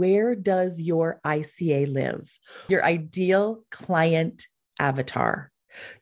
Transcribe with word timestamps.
where 0.00 0.34
does 0.34 0.80
your 0.80 1.20
ICA 1.24 1.92
live? 1.92 2.26
Your 2.68 2.82
ideal 2.82 3.62
client 3.70 4.46
avatar. 4.78 5.52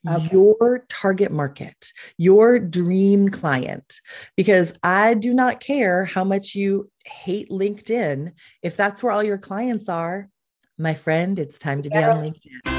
Okay. 0.09 0.29
Your 0.33 0.87
target 0.89 1.31
market, 1.31 1.93
your 2.17 2.59
dream 2.59 3.29
client, 3.29 4.01
because 4.35 4.73
I 4.83 5.13
do 5.13 5.35
not 5.35 5.61
care 5.61 6.07
how 6.07 6.25
much 6.25 6.55
you 6.55 6.91
hate 7.05 7.51
LinkedIn. 7.51 8.33
If 8.63 8.77
that's 8.77 9.03
where 9.03 9.13
all 9.13 9.23
your 9.23 9.37
clients 9.37 9.89
are, 9.91 10.31
my 10.79 10.95
friend, 10.95 11.39
it's 11.39 11.59
time 11.59 11.83
to 11.83 11.91
be 11.91 11.99
on 11.99 12.25
LinkedIn. 12.25 12.78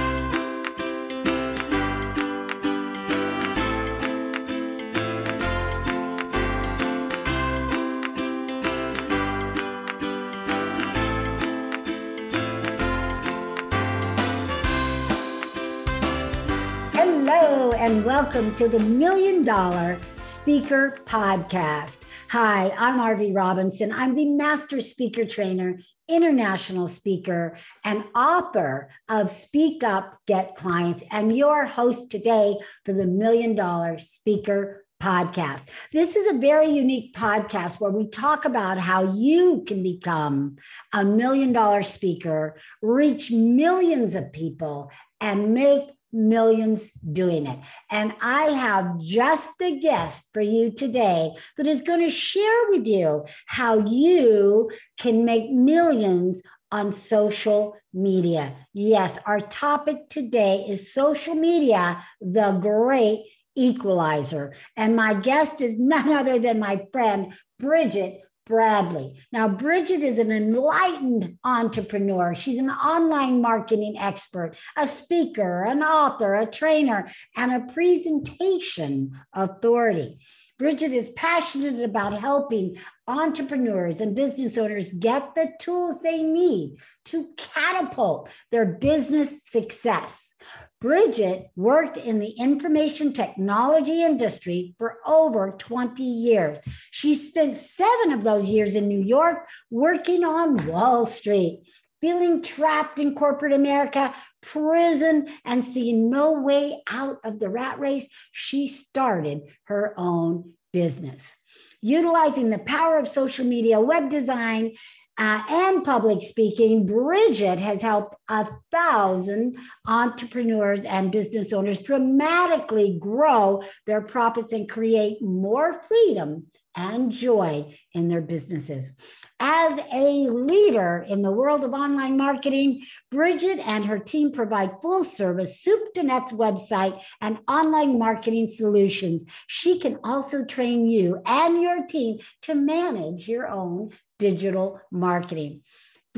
And 18.00 18.06
welcome 18.06 18.56
to 18.56 18.70
the 18.70 18.80
Million 18.80 19.44
Dollar 19.44 20.00
Speaker 20.24 20.98
Podcast. 21.04 22.00
Hi, 22.30 22.72
I'm 22.78 22.98
RV 22.98 23.36
Robinson. 23.36 23.92
I'm 23.92 24.16
the 24.16 24.26
Master 24.26 24.80
Speaker 24.80 25.26
Trainer, 25.26 25.78
international 26.08 26.88
speaker, 26.88 27.58
and 27.84 28.06
author 28.16 28.88
of 29.10 29.30
Speak 29.30 29.84
Up, 29.84 30.18
Get 30.28 30.56
Clients, 30.56 31.04
and 31.12 31.36
your 31.36 31.66
host 31.66 32.10
today 32.10 32.56
for 32.86 32.94
the 32.94 33.06
Million 33.06 33.54
Dollar 33.54 34.00
Speaker 34.00 34.86
podcast. 35.02 35.64
This 35.92 36.16
is 36.16 36.32
a 36.32 36.38
very 36.38 36.70
unique 36.70 37.14
podcast 37.14 37.82
where 37.82 37.92
we 37.92 38.08
talk 38.08 38.46
about 38.46 38.78
how 38.78 39.14
you 39.14 39.66
can 39.68 39.84
become 39.84 40.56
a 40.94 41.04
million 41.04 41.52
dollar 41.52 41.84
speaker, 41.84 42.58
reach 42.82 43.30
millions 43.30 44.16
of 44.16 44.32
people, 44.32 44.90
and 45.20 45.54
make 45.54 45.90
millions 46.12 46.92
doing 47.12 47.46
it. 47.48 47.60
And 47.90 48.14
I 48.22 48.44
have 48.44 49.00
just 49.00 49.52
the 49.60 49.80
guest 49.80 50.30
for 50.34 50.42
you 50.42 50.72
today 50.72 51.32
that 51.58 51.68
is 51.68 51.82
going 51.82 52.02
to 52.02 52.12
share 52.12 52.70
with 52.70 52.88
you 52.88 53.26
how 53.46 53.80
you 53.80 54.72
can 55.00 55.26
make 55.26 55.52
millions 55.52 56.42
on 56.72 56.94
social 56.94 57.76
media. 57.94 58.54
Yes, 58.74 59.18
our 59.26 59.40
topic 59.40 60.10
today 60.10 60.66
is 60.68 60.94
social 60.94 61.36
media, 61.36 62.04
the 62.22 62.52
great 62.62 63.26
equalizer. 63.56 64.54
And 64.78 64.96
my 64.96 65.14
guest 65.14 65.62
is 65.62 65.76
none 65.78 66.10
other 66.10 66.40
than 66.40 66.60
my 66.60 66.86
friend, 66.92 67.34
Bridget 67.60 68.22
Brady. 68.50 69.22
Now, 69.32 69.48
Bridget 69.48 70.02
is 70.02 70.18
an 70.18 70.32
enlightened 70.32 71.38
entrepreneur. 71.44 72.34
She's 72.34 72.58
an 72.58 72.72
online 72.72 73.42
marketing 73.42 73.96
expert, 74.00 74.58
a 74.76 74.88
speaker, 74.88 75.64
an 75.64 75.84
author, 75.84 76.34
a 76.34 76.48
trainer, 76.48 77.08
and 77.38 77.54
a 77.54 77.72
presentation 77.72 79.12
authority. 79.34 80.18
Bridget 80.60 80.92
is 80.92 81.10
passionate 81.12 81.82
about 81.82 82.20
helping 82.20 82.76
entrepreneurs 83.08 84.02
and 84.02 84.14
business 84.14 84.58
owners 84.58 84.92
get 84.92 85.34
the 85.34 85.54
tools 85.58 86.02
they 86.02 86.22
need 86.22 86.76
to 87.06 87.30
catapult 87.38 88.30
their 88.52 88.66
business 88.66 89.46
success. 89.46 90.34
Bridget 90.82 91.48
worked 91.56 91.96
in 91.96 92.20
the 92.20 92.32
information 92.32 93.14
technology 93.14 94.04
industry 94.04 94.76
for 94.78 94.98
over 95.08 95.56
20 95.58 96.04
years. 96.04 96.60
She 96.92 97.16
spent 97.16 97.56
seven 97.56 98.12
of 98.12 98.26
those 98.26 98.44
years 98.44 98.76
in 98.76 98.90
New 98.90 99.02
York 99.02 99.48
working 99.70 100.26
on 100.26 100.68
Wall 100.68 101.06
Street, 101.06 101.70
feeling 102.02 102.42
trapped 102.42 103.00
in 103.00 103.16
corporate 103.16 103.54
America, 103.54 104.14
prison, 104.42 105.28
and 105.46 105.64
seeing 105.64 106.10
no 106.10 106.34
way 106.34 106.82
out 106.92 107.18
of 107.24 107.40
the 107.40 107.50
rat 107.50 107.80
race. 107.80 108.08
She 108.32 108.68
started 108.68 109.42
her 109.66 109.94
own 109.98 110.54
business. 110.72 111.36
Utilizing 111.82 112.50
the 112.50 112.60
power 112.60 112.98
of 112.98 113.08
social 113.08 113.46
media, 113.46 113.80
web 113.80 114.10
design, 114.10 114.76
uh, 115.18 115.44
and 115.50 115.84
public 115.84 116.22
speaking, 116.22 116.86
Bridget 116.86 117.60
has 117.60 117.82
helped 117.82 118.16
a 118.30 118.48
thousand 118.72 119.58
entrepreneurs 119.88 120.82
and 120.82 121.12
business 121.12 121.52
owners 121.52 121.82
dramatically 121.82 122.98
grow 123.00 123.64
their 123.86 124.02
profits 124.02 124.54
and 124.54 124.70
create 124.70 125.22
more 125.22 125.82
freedom 125.88 126.46
and 126.76 127.12
joy 127.12 127.66
in 127.94 128.08
their 128.08 128.22
businesses. 128.22 128.94
As 129.40 129.80
a 129.92 130.30
leader 130.30 131.06
in 131.08 131.22
the 131.22 131.32
world 131.32 131.64
of 131.64 131.74
online 131.74 132.16
marketing, 132.16 132.84
Bridget 133.12 133.60
and 133.60 133.86
her 133.86 134.00
team 134.00 134.32
provide 134.32 134.82
full 134.82 135.04
service 135.04 135.62
soup 135.62 135.94
to 135.96 136.04
nuts 136.04 136.32
website 136.32 137.04
and 137.22 137.40
online 137.48 137.98
marketing 137.98 138.48
solutions. 138.48 139.26
She 139.48 139.80
can 139.80 140.00
also 140.04 140.46
train 140.46 140.86
you 140.86 141.22
and 141.26 141.62
your 141.62 141.86
team 141.86 142.20
to 142.44 142.56
manage 142.56 143.28
your 143.28 143.48
own 143.48 143.90
digital 144.18 144.80
marketing. 144.92 145.62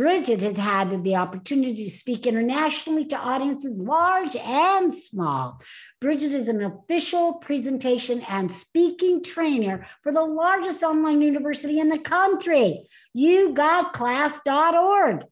Bridget 0.02 0.42
has 0.42 0.58
had 0.58 1.04
the 1.04 1.16
opportunity 1.16 1.84
to 1.84 1.90
speak 1.92 2.26
internationally 2.26 3.06
to 3.06 3.16
audiences 3.16 3.78
large 3.78 4.36
and 4.36 4.92
small. 4.92 5.62
Bridget 6.00 6.32
is 6.32 6.48
an 6.48 6.64
official 6.64 7.36
presentation 7.36 8.24
and 8.28 8.52
speaking 8.52 9.24
trainer 9.24 9.86
for 10.02 10.12
the 10.12 10.24
largest 10.24 10.82
online 10.82 11.22
university 11.22 11.80
in 11.80 11.90
the 11.90 12.00
country, 12.00 12.82
UGotClass.org. 13.16 15.24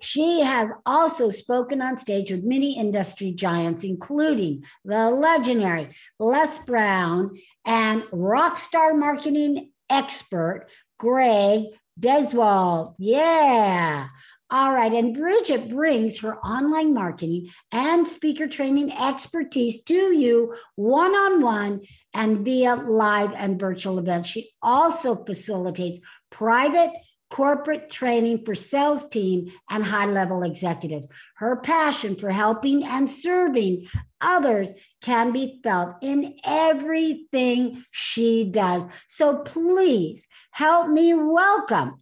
She 0.00 0.40
has 0.40 0.70
also 0.86 1.28
spoken 1.28 1.82
on 1.82 1.98
stage 1.98 2.30
with 2.30 2.42
many 2.42 2.78
industry 2.78 3.32
giants, 3.32 3.84
including 3.84 4.64
the 4.86 5.10
legendary 5.10 5.90
Les 6.18 6.58
Brown 6.60 7.36
and 7.66 8.04
rock 8.10 8.58
star 8.58 8.94
marketing 8.94 9.70
expert 9.90 10.68
Greg 10.98 11.64
Delswolf. 12.00 12.94
Yeah. 12.98 14.08
All 14.52 14.72
right. 14.72 14.92
And 14.92 15.14
Bridget 15.14 15.70
brings 15.70 16.18
her 16.20 16.36
online 16.38 16.92
marketing 16.92 17.50
and 17.70 18.04
speaker 18.04 18.48
training 18.48 18.92
expertise 18.92 19.84
to 19.84 19.94
you 19.94 20.54
one 20.74 21.12
on 21.12 21.40
one 21.40 21.82
and 22.14 22.44
via 22.44 22.74
live 22.74 23.32
and 23.36 23.60
virtual 23.60 24.00
events. 24.00 24.28
She 24.28 24.50
also 24.60 25.24
facilitates 25.24 26.00
private 26.30 26.90
corporate 27.30 27.90
training 27.90 28.44
for 28.44 28.54
sales 28.54 29.08
team 29.08 29.50
and 29.70 29.84
high 29.84 30.06
level 30.06 30.42
executives. 30.42 31.08
Her 31.36 31.56
passion 31.56 32.16
for 32.16 32.30
helping 32.30 32.84
and 32.84 33.10
serving 33.10 33.86
others 34.20 34.70
can 35.00 35.32
be 35.32 35.60
felt 35.62 35.96
in 36.02 36.36
everything 36.44 37.84
she 37.92 38.44
does. 38.44 38.84
So 39.08 39.38
please 39.38 40.26
help 40.50 40.88
me 40.88 41.14
welcome 41.14 41.94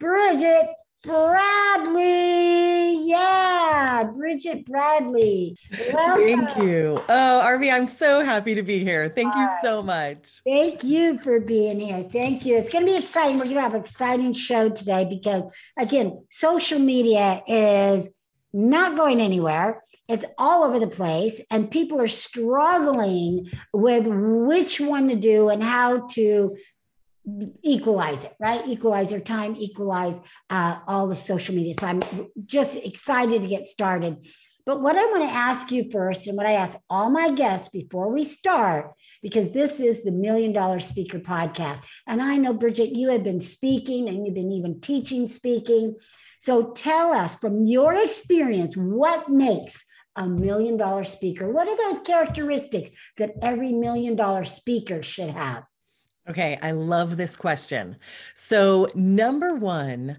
Bridget 0.00 0.68
Brady. 1.04 3.02
Yeah, 3.04 4.10
Bridget 4.14 4.66
Brady. 4.66 5.54
Welcome. 5.92 6.24
Thank 6.24 6.62
you. 6.62 7.00
Oh, 7.08 7.42
RV, 7.44 7.72
I'm 7.72 7.86
so 7.86 8.24
happy 8.24 8.54
to 8.54 8.62
be 8.62 8.80
here. 8.80 9.08
Thank 9.08 9.32
you 9.34 9.48
so 9.62 9.78
uh, 9.78 9.82
much. 9.82 10.40
Thank 10.44 10.82
you 10.82 11.20
for 11.20 11.38
being 11.38 11.78
here. 11.78 12.02
Thank 12.02 12.44
you. 12.44 12.56
It's 12.56 12.70
going 12.70 12.84
to 12.84 12.92
be 12.92 12.98
exciting. 12.98 13.38
We're 13.38 13.44
going 13.44 13.56
to 13.56 13.62
have 13.62 13.74
an 13.74 13.80
exciting 13.80 14.32
show 14.32 14.70
today 14.70 15.06
because, 15.08 15.54
again, 15.78 16.24
social 16.30 16.80
media 16.80 17.42
is 17.46 18.10
not 18.52 18.96
going 18.96 19.20
anywhere. 19.20 19.82
It's 20.08 20.24
all 20.36 20.64
over 20.64 20.80
the 20.80 20.88
place, 20.88 21.40
and 21.50 21.70
people 21.70 22.00
are 22.00 22.08
struggling 22.08 23.50
with 23.72 24.06
which 24.08 24.80
one 24.80 25.08
to 25.08 25.16
do 25.16 25.48
and 25.48 25.62
how 25.62 26.08
to 26.14 26.56
equalize 27.62 28.24
it, 28.24 28.34
right? 28.40 28.66
Equalize 28.66 29.10
their 29.10 29.20
time, 29.20 29.56
equalize 29.56 30.18
uh, 30.50 30.78
all 30.86 31.06
the 31.06 31.16
social 31.16 31.54
media. 31.54 31.74
So 31.78 31.86
I'm 31.86 32.02
just 32.46 32.76
excited 32.76 33.42
to 33.42 33.48
get 33.48 33.66
started. 33.66 34.26
But 34.66 34.82
what 34.82 34.96
I 34.96 35.06
want 35.06 35.24
to 35.24 35.30
ask 35.30 35.72
you 35.72 35.90
first, 35.90 36.26
and 36.26 36.36
what 36.36 36.46
I 36.46 36.52
ask 36.52 36.76
all 36.90 37.08
my 37.08 37.30
guests 37.30 37.70
before 37.70 38.12
we 38.12 38.22
start, 38.22 38.92
because 39.22 39.50
this 39.52 39.80
is 39.80 40.02
the 40.02 40.12
Million 40.12 40.52
Dollar 40.52 40.78
Speaker 40.78 41.20
Podcast. 41.20 41.82
And 42.06 42.20
I 42.20 42.36
know, 42.36 42.52
Bridget, 42.52 42.94
you 42.94 43.08
have 43.08 43.24
been 43.24 43.40
speaking 43.40 44.08
and 44.08 44.26
you've 44.26 44.34
been 44.34 44.52
even 44.52 44.82
teaching 44.82 45.26
speaking. 45.26 45.96
So 46.40 46.72
tell 46.72 47.14
us 47.14 47.34
from 47.34 47.64
your 47.64 47.94
experience, 47.94 48.76
what 48.76 49.30
makes 49.30 49.82
a 50.16 50.28
million 50.28 50.76
dollar 50.76 51.04
speaker? 51.04 51.50
What 51.50 51.68
are 51.68 51.76
those 51.76 52.06
characteristics 52.06 52.90
that 53.16 53.36
every 53.40 53.72
million 53.72 54.16
dollar 54.16 54.44
speaker 54.44 55.02
should 55.02 55.30
have? 55.30 55.64
Okay, 56.28 56.58
I 56.62 56.72
love 56.72 57.16
this 57.16 57.36
question. 57.36 57.96
So, 58.34 58.88
number 58.94 59.54
one, 59.54 60.18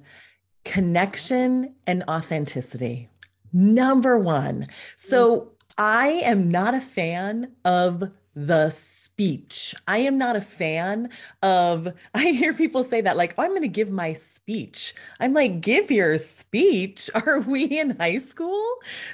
connection 0.65 1.75
and 1.85 2.03
authenticity. 2.09 3.09
Number 3.53 4.17
one. 4.17 4.67
So, 4.95 5.39
mm. 5.41 5.47
I 5.77 6.07
am 6.07 6.51
not 6.51 6.73
a 6.73 6.81
fan 6.81 7.53
of 7.63 8.11
the 8.47 8.69
speech. 8.69 9.75
I 9.85 9.97
am 9.97 10.17
not 10.17 10.37
a 10.37 10.41
fan 10.41 11.09
of, 11.43 11.93
I 12.13 12.29
hear 12.29 12.53
people 12.53 12.83
say 12.85 13.01
that, 13.01 13.17
like, 13.17 13.35
oh, 13.37 13.43
I'm 13.43 13.49
going 13.49 13.61
to 13.63 13.67
give 13.67 13.91
my 13.91 14.13
speech. 14.13 14.95
I'm 15.19 15.33
like, 15.33 15.59
give 15.59 15.91
your 15.91 16.17
speech. 16.17 17.09
Are 17.15 17.41
we 17.41 17.65
in 17.65 17.97
high 17.97 18.19
school? 18.19 18.65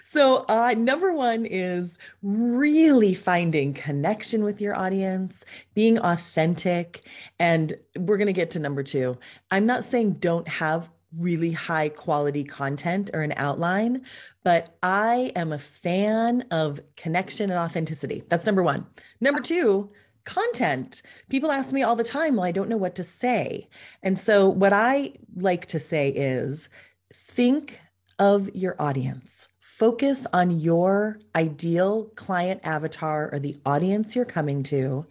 So, 0.04 0.46
uh, 0.48 0.76
number 0.78 1.12
one 1.12 1.46
is 1.46 1.98
really 2.22 3.16
finding 3.16 3.74
connection 3.74 4.44
with 4.44 4.62
your 4.62 4.78
audience, 4.78 5.44
being 5.74 5.98
authentic. 5.98 7.08
And 7.40 7.74
we're 7.98 8.18
going 8.18 8.28
to 8.28 8.34
get 8.34 8.52
to 8.52 8.60
number 8.60 8.84
two. 8.84 9.18
I'm 9.50 9.66
not 9.66 9.84
saying 9.84 10.14
don't 10.20 10.48
have 10.48 10.92
really 11.18 11.52
high 11.52 11.90
quality 11.90 12.44
content 12.44 13.10
or 13.14 13.22
an 13.22 13.34
outline, 13.38 14.06
but 14.44 14.76
I 14.84 15.32
am 15.36 15.52
a 15.52 15.60
fan 15.60 16.44
of 16.52 16.80
connection 16.96 17.50
and 17.50 17.60
authenticity. 17.60 18.24
That's 18.30 18.46
number 18.46 18.64
one. 18.64 18.86
Number 19.22 19.42
two, 19.42 19.92
content. 20.26 21.02
People 21.30 21.52
ask 21.52 21.72
me 21.72 21.84
all 21.84 21.96
the 21.96 22.04
time, 22.04 22.36
well, 22.36 22.46
I 22.46 22.52
don't 22.52 22.70
know 22.70 22.78
what 22.78 22.96
to 22.96 23.04
say. 23.04 23.68
And 24.04 24.20
so, 24.20 24.50
what 24.50 24.74
I 24.74 25.14
like 25.36 25.68
to 25.68 25.80
say 25.80 26.10
is 26.10 26.70
think 27.14 27.80
of 28.20 28.54
your 28.56 28.76
audience. 28.80 29.48
Focus 29.60 30.26
on 30.32 30.60
your 30.60 31.20
ideal 31.36 32.06
client 32.16 32.62
avatar 32.64 33.30
or 33.34 33.40
the 33.40 33.58
audience 33.66 34.16
you're 34.16 34.24
coming 34.24 34.64
to 34.64 35.06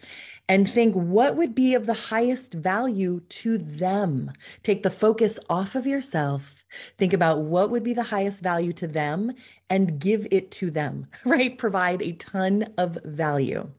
and 0.49 0.69
think 0.69 0.94
what 0.94 1.37
would 1.37 1.55
be 1.55 1.75
of 1.75 1.87
the 1.87 1.94
highest 1.94 2.55
value 2.55 3.20
to 3.29 3.58
them. 3.58 4.32
Take 4.62 4.82
the 4.82 4.91
focus 4.91 5.38
off 5.49 5.75
of 5.75 5.87
yourself. 5.87 6.64
Think 6.99 7.12
about 7.12 7.43
what 7.43 7.70
would 7.70 7.85
be 7.85 7.94
the 7.94 8.02
highest 8.05 8.43
value 8.43 8.73
to 8.75 8.87
them 8.87 9.32
and 9.70 9.99
give 9.99 10.26
it 10.31 10.50
to 10.52 10.70
them, 10.70 11.06
right? 11.25 11.56
Provide 11.56 12.02
a 12.02 12.12
ton 12.12 12.75
of 12.76 12.99
value. 13.05 13.70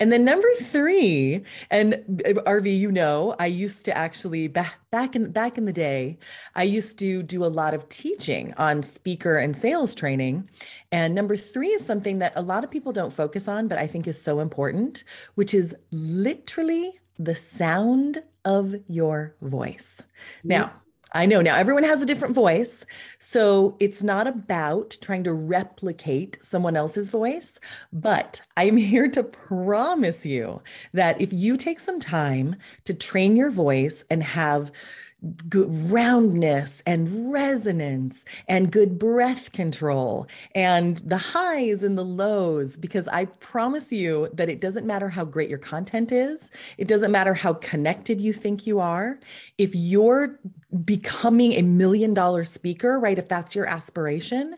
And 0.00 0.12
then 0.12 0.24
number 0.24 0.48
three, 0.62 1.42
and 1.70 1.94
uh, 2.26 2.40
RV, 2.42 2.78
you 2.78 2.92
know, 2.92 3.34
I 3.38 3.46
used 3.46 3.84
to 3.86 3.96
actually 3.96 4.48
back 4.48 4.78
back 4.90 5.16
in 5.16 5.32
back 5.32 5.58
in 5.58 5.64
the 5.64 5.72
day, 5.72 6.18
I 6.54 6.62
used 6.64 6.98
to 7.00 7.22
do 7.22 7.44
a 7.44 7.46
lot 7.46 7.74
of 7.74 7.88
teaching 7.88 8.54
on 8.56 8.82
speaker 8.82 9.36
and 9.36 9.56
sales 9.56 9.94
training. 9.94 10.48
And 10.92 11.14
number 11.14 11.36
three 11.36 11.68
is 11.68 11.84
something 11.84 12.18
that 12.18 12.32
a 12.36 12.42
lot 12.42 12.64
of 12.64 12.70
people 12.70 12.92
don't 12.92 13.12
focus 13.12 13.48
on, 13.48 13.68
but 13.68 13.78
I 13.78 13.86
think 13.86 14.06
is 14.06 14.20
so 14.20 14.40
important, 14.40 15.04
which 15.34 15.54
is 15.54 15.74
literally 15.90 16.92
the 17.18 17.34
sound 17.34 18.22
of 18.44 18.74
your 18.86 19.34
voice. 19.42 20.02
Now, 20.44 20.72
I 21.12 21.26
know 21.26 21.40
now 21.40 21.56
everyone 21.56 21.84
has 21.84 22.02
a 22.02 22.06
different 22.06 22.34
voice. 22.34 22.84
So 23.18 23.76
it's 23.78 24.02
not 24.02 24.26
about 24.26 24.98
trying 25.00 25.24
to 25.24 25.32
replicate 25.32 26.38
someone 26.42 26.76
else's 26.76 27.10
voice, 27.10 27.60
but 27.92 28.40
I'm 28.56 28.76
here 28.76 29.08
to 29.10 29.22
promise 29.22 30.26
you 30.26 30.62
that 30.92 31.20
if 31.20 31.32
you 31.32 31.56
take 31.56 31.80
some 31.80 32.00
time 32.00 32.56
to 32.84 32.94
train 32.94 33.36
your 33.36 33.50
voice 33.50 34.04
and 34.10 34.22
have 34.22 34.72
good 35.48 35.90
roundness 35.90 36.82
and 36.86 37.32
resonance 37.32 38.24
and 38.48 38.70
good 38.70 38.98
breath 38.98 39.52
control 39.52 40.26
and 40.54 40.98
the 40.98 41.16
highs 41.16 41.82
and 41.82 41.96
the 41.96 42.04
lows 42.04 42.76
because 42.76 43.08
I 43.08 43.26
promise 43.26 43.92
you 43.92 44.28
that 44.34 44.48
it 44.48 44.60
doesn't 44.60 44.86
matter 44.86 45.08
how 45.08 45.24
great 45.24 45.48
your 45.48 45.58
content 45.58 46.12
is 46.12 46.50
it 46.78 46.88
doesn't 46.88 47.12
matter 47.12 47.34
how 47.34 47.54
connected 47.54 48.20
you 48.20 48.32
think 48.32 48.66
you 48.66 48.80
are 48.80 49.18
if 49.58 49.74
you're 49.74 50.38
becoming 50.84 51.52
a 51.52 51.62
million 51.62 52.12
dollar 52.14 52.44
speaker 52.44 52.98
right 52.98 53.18
if 53.18 53.28
that's 53.28 53.54
your 53.54 53.66
aspiration 53.66 54.56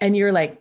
and 0.00 0.16
you're 0.16 0.32
like, 0.32 0.60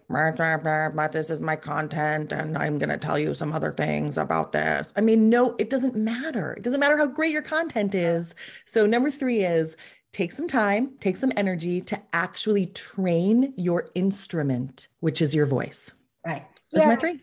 this 1.11 1.29
is 1.29 1.41
my 1.41 1.55
content, 1.55 2.31
and 2.31 2.57
I'm 2.57 2.77
going 2.77 2.89
to 2.89 2.97
tell 2.97 3.19
you 3.19 3.33
some 3.33 3.51
other 3.51 3.73
things 3.73 4.17
about 4.17 4.53
this. 4.53 4.93
I 4.95 5.01
mean, 5.01 5.29
no, 5.29 5.55
it 5.59 5.69
doesn't 5.69 5.95
matter. 5.95 6.53
It 6.53 6.63
doesn't 6.63 6.79
matter 6.79 6.97
how 6.97 7.07
great 7.07 7.33
your 7.33 7.41
content 7.41 7.95
is. 7.95 8.33
So, 8.65 8.85
number 8.85 9.11
three 9.11 9.39
is 9.39 9.75
take 10.13 10.31
some 10.31 10.47
time, 10.47 10.95
take 10.99 11.17
some 11.17 11.33
energy 11.35 11.81
to 11.81 12.01
actually 12.13 12.67
train 12.67 13.53
your 13.57 13.89
instrument, 13.93 14.87
which 15.01 15.21
is 15.21 15.35
your 15.35 15.45
voice. 15.45 15.91
Right. 16.25 16.45
Those 16.71 16.85
my 16.85 16.95
three. 16.95 17.19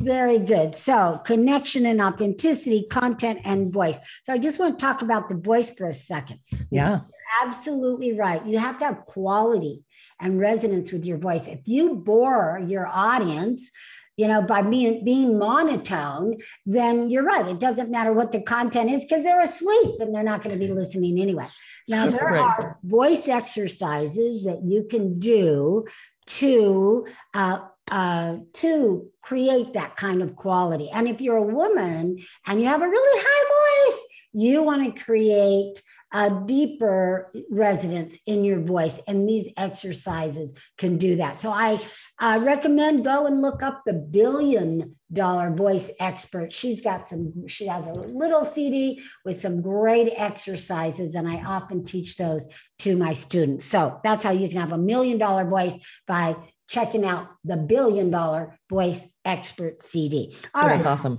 Very 0.00 0.38
good. 0.38 0.74
So, 0.74 1.20
connection 1.24 1.84
and 1.84 2.00
authenticity, 2.00 2.86
content 2.90 3.40
and 3.44 3.70
voice. 3.70 3.98
So, 4.24 4.32
I 4.32 4.38
just 4.38 4.58
want 4.58 4.78
to 4.78 4.82
talk 4.82 5.02
about 5.02 5.28
the 5.28 5.36
voice 5.36 5.70
for 5.70 5.88
a 5.88 5.94
second. 5.94 6.40
Yeah 6.70 7.00
absolutely 7.42 8.18
right. 8.18 8.44
You 8.46 8.58
have 8.58 8.78
to 8.78 8.84
have 8.86 9.06
quality 9.06 9.84
and 10.20 10.40
resonance 10.40 10.92
with 10.92 11.04
your 11.04 11.18
voice. 11.18 11.48
If 11.48 11.60
you 11.66 11.96
bore 11.96 12.60
your 12.66 12.86
audience, 12.86 13.70
you 14.16 14.28
know, 14.28 14.42
by 14.42 14.62
being 14.62 15.04
being 15.04 15.38
monotone, 15.38 16.38
then 16.64 17.10
you're 17.10 17.24
right. 17.24 17.46
It 17.48 17.58
doesn't 17.58 17.90
matter 17.90 18.12
what 18.12 18.30
the 18.30 18.40
content 18.42 18.90
is 18.90 19.02
because 19.02 19.24
they're 19.24 19.42
asleep 19.42 19.96
and 20.00 20.14
they're 20.14 20.22
not 20.22 20.42
going 20.42 20.58
to 20.58 20.66
be 20.66 20.72
listening 20.72 21.20
anyway. 21.20 21.46
Now 21.88 22.06
there 22.06 22.24
right. 22.24 22.40
are 22.40 22.78
voice 22.84 23.26
exercises 23.26 24.44
that 24.44 24.62
you 24.62 24.86
can 24.88 25.18
do 25.18 25.82
to 26.26 27.06
uh, 27.34 27.60
uh, 27.90 28.36
to 28.54 29.10
create 29.20 29.74
that 29.74 29.96
kind 29.96 30.22
of 30.22 30.36
quality. 30.36 30.88
And 30.90 31.08
if 31.08 31.20
you're 31.20 31.36
a 31.36 31.42
woman 31.42 32.18
and 32.46 32.60
you 32.60 32.66
have 32.66 32.82
a 32.82 32.88
really 32.88 33.22
high 33.22 33.90
voice, 33.90 34.00
you 34.32 34.62
want 34.62 34.96
to 34.96 35.02
create 35.02 35.82
a 36.14 36.30
deeper 36.46 37.32
resonance 37.50 38.16
in 38.24 38.44
your 38.44 38.60
voice. 38.60 39.00
And 39.08 39.28
these 39.28 39.48
exercises 39.56 40.56
can 40.78 40.96
do 40.96 41.16
that. 41.16 41.40
So 41.40 41.50
I 41.50 41.80
uh, 42.20 42.40
recommend 42.44 43.04
go 43.04 43.26
and 43.26 43.42
look 43.42 43.64
up 43.64 43.82
the 43.84 43.94
billion 43.94 44.94
dollar 45.12 45.50
voice 45.50 45.90
expert. 45.98 46.52
She's 46.52 46.80
got 46.80 47.08
some, 47.08 47.48
she 47.48 47.66
has 47.66 47.86
a 47.88 47.92
little 47.92 48.44
CD 48.44 49.02
with 49.24 49.38
some 49.38 49.60
great 49.60 50.12
exercises, 50.16 51.16
and 51.16 51.28
I 51.28 51.42
often 51.44 51.84
teach 51.84 52.16
those 52.16 52.46
to 52.80 52.96
my 52.96 53.12
students. 53.12 53.64
So 53.64 54.00
that's 54.04 54.22
how 54.22 54.30
you 54.30 54.48
can 54.48 54.58
have 54.58 54.72
a 54.72 54.78
million 54.78 55.18
dollar 55.18 55.44
voice 55.44 55.76
by 56.06 56.36
checking 56.68 57.04
out 57.04 57.28
the 57.44 57.56
billion 57.56 58.10
dollar 58.10 58.58
voice 58.70 59.02
expert 59.24 59.82
CD. 59.82 60.34
All 60.54 60.64
oh, 60.64 60.66
right. 60.66 60.74
That's 60.74 60.86
awesome. 60.86 61.18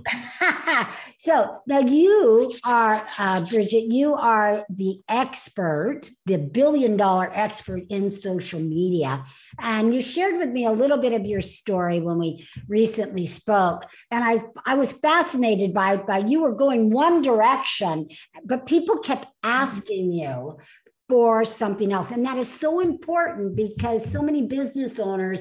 so 1.18 1.60
now 1.66 1.80
you 1.80 2.52
are, 2.64 3.04
uh, 3.18 3.44
Bridget, 3.44 3.86
you 3.92 4.14
are 4.14 4.64
the 4.68 5.00
expert, 5.08 6.02
the 6.24 6.38
billion 6.38 6.96
dollar 6.96 7.30
expert 7.32 7.82
in 7.88 8.10
social 8.10 8.60
media. 8.60 9.24
And 9.60 9.94
you 9.94 10.02
shared 10.02 10.36
with 10.38 10.50
me 10.50 10.66
a 10.66 10.72
little 10.72 10.98
bit 10.98 11.12
of 11.12 11.26
your 11.26 11.40
story 11.40 12.00
when 12.00 12.18
we 12.18 12.46
recently 12.68 13.26
spoke. 13.26 13.90
And 14.10 14.22
I, 14.22 14.40
I 14.64 14.74
was 14.74 14.92
fascinated 14.92 15.74
by, 15.74 15.96
by 15.96 16.18
you 16.18 16.42
were 16.42 16.54
going 16.54 16.90
one 16.90 17.22
direction, 17.22 18.08
but 18.44 18.66
people 18.66 18.98
kept 18.98 19.26
asking 19.42 20.12
you 20.12 20.58
for 21.08 21.44
something 21.44 21.92
else. 21.92 22.10
And 22.10 22.24
that 22.24 22.38
is 22.38 22.52
so 22.52 22.80
important 22.80 23.56
because 23.56 24.10
so 24.10 24.22
many 24.22 24.42
business 24.42 24.98
owners 24.98 25.40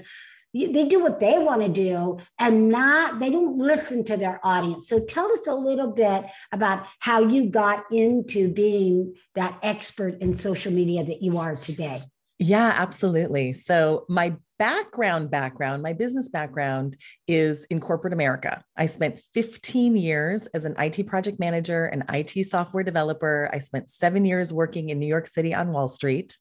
they 0.55 0.88
do 0.88 1.03
what 1.03 1.19
they 1.19 1.38
want 1.38 1.62
to 1.62 1.67
do 1.67 2.17
and 2.39 2.69
not 2.69 3.19
they 3.19 3.29
don't 3.29 3.57
listen 3.57 4.05
to 4.05 4.15
their 4.15 4.39
audience. 4.41 4.88
So 4.88 5.01
tell 5.01 5.29
us 5.31 5.48
a 5.48 5.53
little 5.53 5.91
bit 5.91 6.25
about 6.53 6.88
how 7.00 7.19
you 7.19 7.50
got 7.50 7.84
into 7.91 8.48
being 8.53 9.15
that 9.36 9.60
expert 9.62 10.22
in 10.22 10.34
social 10.34 10.72
media 10.72 11.03
that 11.03 11.22
you 11.22 11.38
are 11.39 11.57
today. 11.57 12.01
Yeah 12.39 12.74
absolutely. 12.77 13.51
So 13.51 14.05
my 14.07 14.36
background 14.57 15.29
background 15.29 15.83
my 15.83 15.93
business 15.93 16.29
background 16.29 16.95
is 17.27 17.65
in 17.65 17.79
corporate 17.79 18.13
america. 18.13 18.63
I 18.77 18.85
spent 18.85 19.19
15 19.33 19.97
years 19.97 20.47
as 20.47 20.65
an 20.65 20.75
it 20.77 21.05
project 21.05 21.39
manager 21.39 21.85
and 21.85 22.03
it 22.09 22.50
software 22.50 22.83
developer. 22.83 23.50
I 23.51 23.59
spent 23.59 23.89
seven 23.89 24.25
years 24.25 24.53
working 24.53 24.89
in 24.89 25.00
new 25.00 25.07
york 25.07 25.27
city 25.27 25.53
on 25.53 25.71
wall 25.71 25.88
street. 25.89 26.38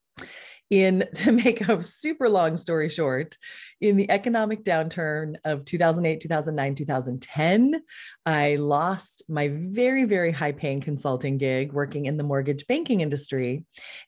In 0.71 1.03
to 1.15 1.31
make 1.31 1.61
a 1.61 1.81
super 1.83 2.29
long 2.29 2.57
story 2.57 2.89
short 2.89 3.37
in 3.85 3.97
the 3.97 4.09
economic 4.09 4.63
downturn 4.63 5.35
of 5.43 5.63
2008 5.65 6.19
2009 6.21 6.75
2010 6.75 7.81
i 8.25 8.55
lost 8.55 9.23
my 9.29 9.49
very 9.53 10.05
very 10.05 10.31
high 10.31 10.51
paying 10.51 10.81
consulting 10.81 11.37
gig 11.37 11.71
working 11.71 12.05
in 12.05 12.17
the 12.17 12.23
mortgage 12.23 12.65
banking 12.67 13.01
industry 13.01 13.63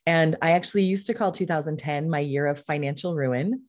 and 0.05 0.35
i 0.41 0.51
actually 0.51 0.83
used 0.83 1.07
to 1.07 1.13
call 1.13 1.31
2010 1.31 2.09
my 2.09 2.19
year 2.19 2.45
of 2.47 2.59
financial 2.59 3.15
ruin 3.15 3.61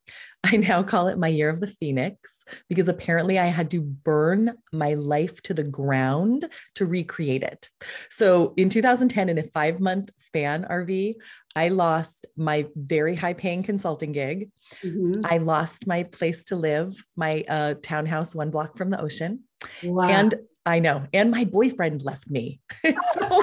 I 0.44 0.56
now 0.56 0.82
call 0.82 1.08
it 1.08 1.18
my 1.18 1.28
year 1.28 1.50
of 1.50 1.60
the 1.60 1.66
phoenix 1.66 2.44
because 2.68 2.88
apparently 2.88 3.38
I 3.38 3.46
had 3.46 3.70
to 3.72 3.80
burn 3.80 4.52
my 4.72 4.94
life 4.94 5.42
to 5.42 5.54
the 5.54 5.64
ground 5.64 6.48
to 6.76 6.86
recreate 6.86 7.42
it. 7.42 7.68
So 8.08 8.54
in 8.56 8.68
2010, 8.68 9.28
in 9.28 9.38
a 9.38 9.42
five 9.42 9.80
month 9.80 10.10
span, 10.16 10.64
RV, 10.64 11.14
I 11.56 11.68
lost 11.68 12.26
my 12.36 12.66
very 12.76 13.16
high 13.16 13.32
paying 13.32 13.64
consulting 13.64 14.12
gig. 14.12 14.50
Mm-hmm. 14.84 15.22
I 15.24 15.38
lost 15.38 15.88
my 15.88 15.97
place 16.04 16.44
to 16.44 16.56
live, 16.56 17.02
my 17.16 17.44
uh, 17.48 17.74
townhouse 17.82 18.34
one 18.34 18.50
block 18.50 18.76
from 18.76 18.90
the 18.90 19.00
ocean. 19.00 19.44
Wow. 19.82 20.08
And 20.08 20.34
I 20.66 20.80
know. 20.80 21.06
And 21.14 21.30
my 21.30 21.44
boyfriend 21.46 22.02
left 22.02 22.28
me. 22.28 22.60
so 23.12 23.42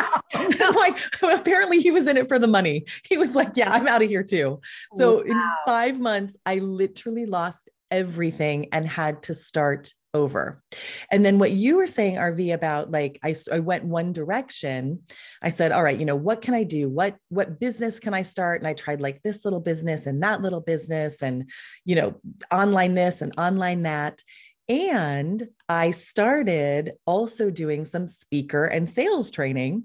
like, 0.76 0.98
apparently 1.24 1.80
he 1.80 1.90
was 1.90 2.08
in 2.08 2.18
it 2.18 2.28
for 2.28 2.38
the 2.38 2.48
money. 2.48 2.86
He 3.04 3.18
was 3.18 3.36
like, 3.36 3.50
yeah, 3.56 3.72
I'm 3.72 3.88
out 3.88 4.04
of 4.04 4.10
here 4.10 4.24
too. 4.24 4.62
So 4.94 5.16
wow. 5.16 5.22
in 5.22 5.42
five 5.66 6.00
months, 6.00 6.38
I 6.46 6.56
literally 6.60 7.26
lost 7.26 7.72
everything 7.90 8.68
and 8.72 8.88
had 8.88 9.24
to 9.24 9.34
start 9.34 9.94
over. 10.16 10.64
And 11.12 11.24
then 11.24 11.38
what 11.38 11.52
you 11.52 11.76
were 11.76 11.86
saying, 11.86 12.16
RV, 12.16 12.54
about 12.54 12.90
like 12.90 13.20
I, 13.24 13.36
I 13.52 13.60
went 13.60 13.84
one 13.84 14.14
direction. 14.14 15.02
I 15.44 15.50
said, 15.50 15.72
all 15.72 15.84
right, 15.84 16.00
you 16.00 16.06
know, 16.06 16.16
what 16.16 16.42
can 16.42 16.54
I 16.54 16.64
do? 16.64 16.90
What 16.90 17.18
what 17.30 17.60
business 17.60 18.00
can 18.00 18.14
I 18.14 18.24
start? 18.24 18.62
And 18.62 18.68
I 18.68 18.74
tried 18.74 19.02
like 19.02 19.22
this 19.22 19.46
little 19.46 19.60
business 19.60 20.08
and 20.08 20.24
that 20.24 20.42
little 20.42 20.62
business 20.62 21.22
and 21.22 21.50
you 21.84 21.96
know, 21.96 22.16
online 22.52 22.96
this 22.96 23.22
and 23.22 23.34
online 23.38 23.84
that. 23.84 24.22
And 24.68 25.48
I 25.70 25.92
started 25.92 26.94
also 27.06 27.52
doing 27.52 27.86
some 27.86 28.08
speaker 28.08 28.66
and 28.66 28.90
sales 28.90 29.30
training. 29.30 29.84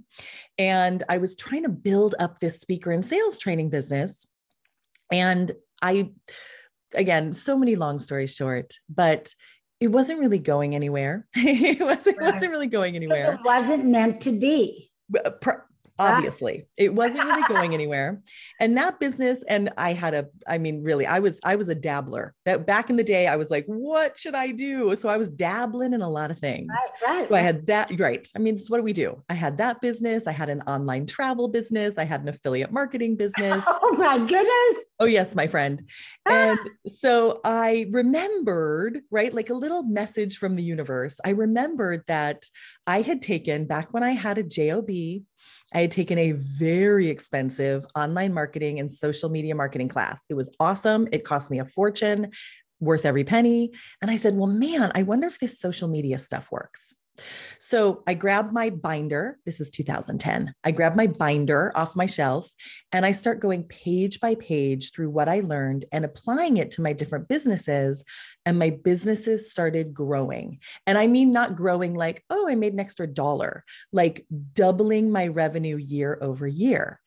And 0.57 1.03
I 1.09 1.19
was 1.19 1.37
trying 1.37 1.65
to 1.65 1.71
build 1.71 2.15
up 2.19 2.39
this 2.39 2.61
speaker 2.61 2.91
and 2.91 3.05
sales 3.05 3.37
training 3.39 3.69
business. 3.69 4.25
And 5.13 5.53
I, 5.83 6.13
again, 6.95 7.33
so 7.33 7.59
many 7.59 7.77
long 7.77 7.99
stories 7.99 8.35
short, 8.35 8.75
but 8.89 9.35
it 9.81 9.89
wasn't 9.89 10.21
really 10.21 10.39
going 10.39 10.75
anywhere. 10.75 11.27
it 11.35 11.81
wasn't, 11.81 12.19
right. 12.19 12.35
wasn't 12.35 12.53
really 12.53 12.67
going 12.67 12.97
anywhere. 12.97 13.35
It 13.35 13.41
wasn't 13.45 13.87
meant 13.87 14.21
to 14.23 14.33
be. 14.33 14.91
Uh, 15.25 15.31
Uh, 16.01 16.15
obviously 16.17 16.67
it 16.77 16.95
wasn't 16.95 17.25
really 17.25 17.47
going 17.47 17.75
anywhere. 17.75 18.23
And 18.59 18.77
that 18.77 18.99
business 18.99 19.45
and 19.49 19.71
i 19.77 19.93
had 19.93 20.15
a 20.15 20.27
i 20.47 20.59
mean 20.59 20.83
really 20.83 21.07
i 21.07 21.19
was 21.19 21.41
i 21.45 21.57
was 21.57 21.69
a 21.69 21.75
dabbler. 21.75 22.35
That 22.45 22.67
back 22.67 22.91
in 22.91 22.97
the 22.97 23.05
day 23.05 23.27
i 23.27 23.37
was 23.37 23.51
like 23.51 23.67
what 23.67 24.17
should 24.17 24.35
i 24.35 24.51
do? 24.51 24.95
So 24.97 25.09
i 25.09 25.17
was 25.17 25.29
dabbling 25.29 25.93
in 25.93 26.03
a 26.03 26.09
lot 26.09 26.31
of 26.31 26.39
things. 26.39 26.69
Right, 26.71 27.19
right, 27.19 27.29
so 27.29 27.35
i 27.35 27.41
had 27.41 27.67
that 27.67 27.93
right. 27.99 28.27
I 28.35 28.39
mean 28.39 28.59
what 28.69 28.79
do 28.79 28.83
we 28.83 28.93
do? 28.93 29.23
I 29.29 29.35
had 29.35 29.59
that 29.59 29.81
business 29.81 30.27
i 30.27 30.33
had 30.33 30.49
an 30.49 30.63
online 30.63 31.07
travel 31.07 31.49
business 31.49 31.99
i 31.99 32.05
had 32.05 32.23
an 32.23 32.29
affiliate 32.29 32.73
marketing 32.73 33.17
business. 33.17 33.65
Oh 33.83 33.97
my 33.97 34.19
goodness. 34.19 34.85
Oh 34.99 35.07
yes 35.07 35.35
my 35.35 35.47
friend. 35.47 35.83
And 36.27 36.59
so 36.87 37.41
i 37.45 37.87
remembered 37.91 39.01
right 39.11 39.33
like 39.35 39.51
a 39.51 39.55
little 39.55 39.83
message 39.83 40.39
from 40.39 40.57
the 40.57 40.63
universe. 40.63 41.21
I 41.25 41.31
remembered 41.31 42.05
that 42.07 42.45
i 42.87 43.03
had 43.03 43.21
taken 43.21 43.67
back 43.67 43.93
when 43.93 44.03
i 44.03 44.13
had 44.13 44.39
a 44.39 44.43
job 44.43 44.81
I 45.73 45.83
had 45.83 45.91
taken 45.91 46.19
a 46.19 46.33
very 46.33 47.09
expensive 47.09 47.87
online 47.95 48.35
marketing 48.35 48.81
and 48.81 48.91
social 48.91 49.29
media 49.29 49.55
marketing 49.55 49.89
class. 49.89 50.25
It 50.29 50.35
was 50.35 50.51
awesome. 50.59 51.09
It 51.13 51.25
cost 51.25 51.51
me 51.51 51.61
a 51.61 51.65
fortune, 51.65 52.31
worth 52.81 53.05
every 53.05 53.25
penny. 53.25 53.73
And 54.03 54.11
I 54.11 54.17
said, 54.17 54.35
well, 54.35 54.49
man, 54.49 54.91
I 54.95 55.03
wonder 55.03 55.27
if 55.27 55.39
this 55.39 55.61
social 55.61 55.89
media 55.89 56.19
stuff 56.19 56.51
works. 56.51 56.95
So 57.59 58.03
I 58.07 58.15
grabbed 58.15 58.53
my 58.53 58.71
binder. 58.71 59.39
This 59.45 59.61
is 59.61 59.71
2010. 59.71 60.55
I 60.65 60.71
grabbed 60.71 60.97
my 60.97 61.07
binder 61.07 61.73
off 61.75 61.97
my 61.97 62.07
shelf 62.07 62.49
and 62.93 63.05
I 63.05 63.13
start 63.13 63.41
going 63.41 63.65
page 63.65 64.21
by 64.21 64.35
page 64.37 64.93
through 64.93 65.11
what 65.11 65.29
I 65.29 65.41
learned 65.41 65.85
and 65.93 66.05
applying 66.05 66.57
it 66.57 66.71
to 66.73 66.83
my 66.83 66.93
different 66.93 67.29
businesses. 67.29 68.03
And 68.47 68.59
my 68.59 68.71
businesses 68.71 69.51
started 69.51 69.93
growing. 69.93 70.61
And 70.87 70.97
I 70.97 71.07
mean, 71.07 71.33
not 71.33 71.57
growing 71.57 71.95
like, 71.95 72.25
oh, 72.31 72.49
I 72.49 72.55
made 72.55 72.73
an 72.73 72.81
extra 72.81 73.07
dollar, 73.07 73.65
like 73.93 74.27
doubling 74.55 75.11
my 75.11 75.27
revenue 75.29 75.77
year 75.77 76.19
over 76.23 76.47
year. 76.47 77.01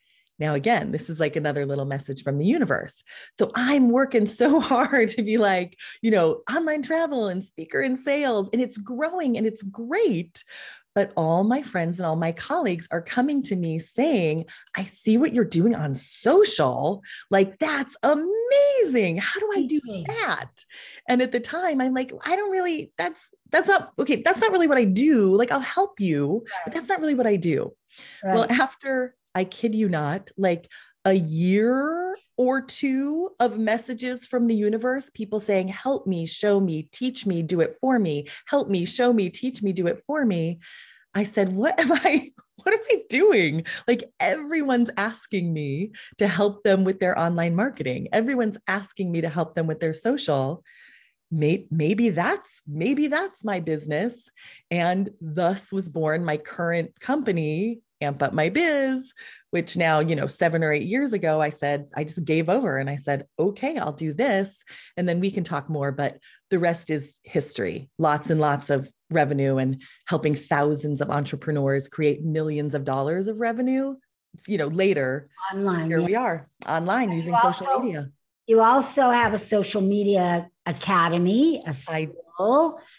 Now, 0.44 0.56
again, 0.56 0.92
this 0.92 1.10
is 1.10 1.22
like 1.22 1.38
another 1.38 1.66
little 1.66 1.86
message 1.86 2.22
from 2.22 2.38
the 2.38 2.46
universe. 2.46 3.02
So 3.40 3.50
I'm 3.56 3.92
working 3.92 4.26
so 4.26 4.60
hard 4.74 5.08
to 5.10 5.24
be 5.24 5.38
like, 5.38 5.78
you 6.02 6.12
know, 6.12 6.42
online 6.54 6.82
travel 6.82 7.30
and 7.30 7.42
speaker 7.42 7.80
and 7.80 7.98
sales, 7.98 8.50
and 8.52 8.62
it's 8.62 8.78
growing 8.78 9.38
and 9.38 9.48
it's 9.48 9.64
great. 9.64 10.44
But 10.96 11.14
all 11.16 11.46
my 11.46 11.62
friends 11.62 11.98
and 11.98 12.06
all 12.06 12.18
my 12.18 12.34
colleagues 12.34 12.90
are 12.92 13.02
coming 13.02 13.42
to 13.44 13.56
me 13.56 13.80
saying, 13.80 14.44
I 14.76 14.84
see 14.84 15.18
what 15.18 15.34
you're 15.34 15.46
doing 15.46 15.76
on 15.76 15.96
social. 15.96 17.02
Like, 17.32 17.58
that's 17.60 17.96
amazing. 18.04 19.20
How 19.20 19.40
do 19.40 19.50
I 19.56 19.66
do 19.66 19.80
that? 20.10 20.52
And 21.08 21.22
at 21.22 21.32
the 21.32 21.40
time, 21.40 21.80
I'm 21.80 21.94
like, 21.94 22.12
I 22.26 22.36
don't 22.36 22.52
really, 22.52 22.92
that's, 22.98 23.34
that's 23.50 23.70
not, 23.70 23.94
okay, 23.98 24.22
that's 24.22 24.42
not 24.42 24.52
really 24.52 24.68
what 24.68 24.78
I 24.78 24.84
do. 24.84 25.38
Like, 25.38 25.54
I'll 25.54 25.62
help 25.62 26.02
you, 26.02 26.44
but 26.66 26.74
that's 26.74 26.90
not 26.90 27.00
really 27.00 27.16
what 27.16 27.28
I 27.28 27.38
do. 27.38 27.74
Right. 28.24 28.36
Well, 28.36 28.48
after 28.52 29.16
I 29.36 29.44
kid 29.44 29.76
you 29.76 29.90
not, 29.90 30.30
like 30.38 30.70
a 31.06 31.14
year 31.14 32.16
or 32.38 32.62
two 32.62 33.30
of 33.40 33.58
messages 33.60 34.26
from 34.26 34.48
the 34.48 34.56
universe, 34.56 35.10
people 35.14 35.40
saying, 35.40 35.68
Help 35.68 36.08
me, 36.08 36.26
show 36.26 36.60
me, 36.60 36.84
teach 36.92 37.26
me, 37.26 37.42
do 37.44 37.62
it 37.62 37.76
for 37.80 38.00
me, 38.00 38.28
help 38.48 38.70
me, 38.70 38.86
show 38.86 39.14
me, 39.14 39.30
teach 39.30 39.62
me, 39.62 39.74
do 39.74 39.88
it 39.88 40.02
for 40.06 40.26
me. 40.26 40.60
I 41.14 41.24
said, 41.24 41.54
What 41.54 41.80
am 41.80 41.92
I? 41.92 42.30
What 42.64 42.76
am 42.76 42.86
I 42.92 43.02
doing? 43.10 43.66
Like 43.90 44.06
everyone's 44.22 44.90
asking 44.96 45.52
me 45.52 45.92
to 46.18 46.30
help 46.30 46.64
them 46.64 46.86
with 46.86 47.02
their 47.02 47.20
online 47.20 47.56
marketing. 47.56 48.08
Everyone's 48.14 48.58
asking 48.70 49.12
me 49.12 49.20
to 49.20 49.28
help 49.28 49.54
them 49.54 49.68
with 49.68 49.82
their 49.82 49.92
social. 49.92 50.64
Maybe 51.30 52.10
that's 52.10 52.62
maybe 52.66 53.08
that's 53.08 53.44
my 53.44 53.60
business 53.60 54.30
and 54.72 55.10
thus 55.20 55.74
was 55.74 55.90
born 55.90 56.24
my 56.24 56.38
current 56.38 56.98
company 57.02 57.82
amp 58.04 58.22
up 58.22 58.34
my 58.34 58.50
biz, 58.50 59.14
which 59.52 59.78
now, 59.78 60.00
you 60.00 60.16
know, 60.16 60.28
seven 60.28 60.64
or 60.64 60.72
eight 60.72 60.88
years 60.88 61.14
ago, 61.14 61.42
I 61.42 61.50
said, 61.50 61.88
I 61.96 62.04
just 62.04 62.24
gave 62.26 62.50
over 62.50 62.78
and 62.78 62.90
I 62.90 62.96
said, 62.96 63.26
okay, 63.38 63.78
I'll 63.78 63.94
do 63.94 64.14
this. 64.14 64.64
And 64.98 65.08
then 65.08 65.20
we 65.20 65.32
can 65.32 65.44
talk 65.44 65.70
more. 65.70 65.92
But 65.92 66.18
the 66.50 66.60
rest 66.60 66.90
is 66.90 67.20
history 67.24 67.90
lots 67.98 68.30
and 68.30 68.40
lots 68.40 68.70
of 68.70 68.90
revenue 69.10 69.58
and 69.58 69.82
helping 70.08 70.36
thousands 70.36 71.02
of 71.02 71.10
entrepreneurs 71.10 71.88
create 71.88 72.24
millions 72.24 72.76
of 72.76 72.84
dollars 72.84 73.28
of 73.28 73.40
revenue. 73.40 73.96
It's, 74.34 74.48
you 74.50 74.58
know, 74.58 74.68
later, 74.68 75.30
online. 75.54 75.88
Here 75.88 76.00
yeah. 76.00 76.06
we 76.06 76.16
are 76.16 76.50
online 76.68 77.10
and 77.10 77.14
using 77.16 77.36
social 77.42 77.80
media. 77.80 78.10
You 78.48 78.62
also 78.62 79.10
have 79.10 79.34
a 79.34 79.38
social 79.38 79.82
media 79.82 80.50
academy, 80.66 81.62
a 81.66 81.76
I 81.90 82.10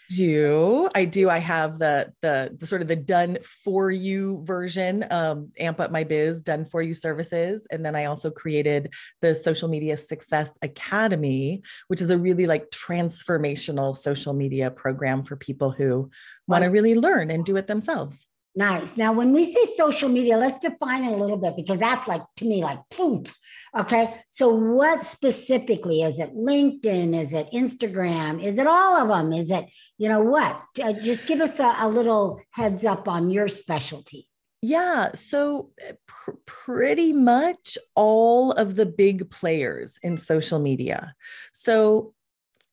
do. 0.09 0.89
I 0.95 1.05
do. 1.05 1.29
I 1.29 1.39
have 1.39 1.79
the, 1.79 2.13
the, 2.21 2.55
the 2.57 2.65
sort 2.65 2.81
of 2.81 2.87
the 2.87 2.95
done 2.95 3.37
for 3.43 3.91
you 3.91 4.41
version, 4.43 5.05
um, 5.11 5.51
amp 5.59 5.79
up 5.79 5.91
my 5.91 6.03
biz, 6.03 6.41
done 6.41 6.65
for 6.65 6.81
you 6.81 6.93
services, 6.93 7.67
and 7.71 7.85
then 7.85 7.95
I 7.95 8.05
also 8.05 8.31
created 8.31 8.93
the 9.21 9.35
Social 9.35 9.69
Media 9.69 9.97
Success 9.97 10.57
Academy, 10.61 11.61
which 11.87 12.01
is 12.01 12.09
a 12.09 12.17
really 12.17 12.47
like 12.47 12.69
transformational 12.69 13.95
social 13.95 14.33
media 14.33 14.71
program 14.71 15.23
for 15.23 15.35
people 15.35 15.71
who 15.71 16.09
want 16.47 16.63
to 16.63 16.69
really 16.69 16.95
learn 16.95 17.29
and 17.29 17.45
do 17.45 17.57
it 17.57 17.67
themselves. 17.67 18.27
Nice. 18.57 18.95
Now, 18.95 19.11
when 19.11 19.33
we 19.33 19.51
say 19.51 19.65
social 19.75 20.07
media, 20.07 20.37
let's 20.37 20.59
define 20.59 21.03
it 21.03 21.11
a 21.11 21.17
little 21.17 21.35
bit 21.35 21.57
because 21.57 21.77
that's 21.77 22.07
like 22.07 22.21
to 22.37 22.45
me 22.45 22.63
like 22.63 22.79
poof. 22.89 23.35
Okay. 23.77 24.21
So, 24.29 24.47
what 24.47 25.03
specifically 25.03 26.03
is 26.03 26.17
it? 26.19 26.33
LinkedIn? 26.33 27.21
Is 27.21 27.33
it 27.33 27.51
Instagram? 27.51 28.41
Is 28.41 28.57
it 28.57 28.65
all 28.65 28.95
of 28.95 29.09
them? 29.09 29.33
Is 29.33 29.51
it, 29.51 29.65
you 29.97 30.07
know, 30.07 30.21
what? 30.21 30.61
Uh, 30.81 30.93
just 30.93 31.27
give 31.27 31.41
us 31.41 31.59
a, 31.59 31.75
a 31.79 31.89
little 31.89 32.39
heads 32.51 32.85
up 32.85 33.09
on 33.09 33.29
your 33.29 33.49
specialty. 33.49 34.29
Yeah. 34.61 35.11
So, 35.13 35.71
eh, 35.85 35.91
pr- 36.07 36.31
pretty 36.45 37.11
much 37.11 37.77
all 37.93 38.53
of 38.53 38.75
the 38.75 38.85
big 38.85 39.29
players 39.31 39.99
in 40.01 40.15
social 40.15 40.59
media. 40.59 41.13
So, 41.51 42.13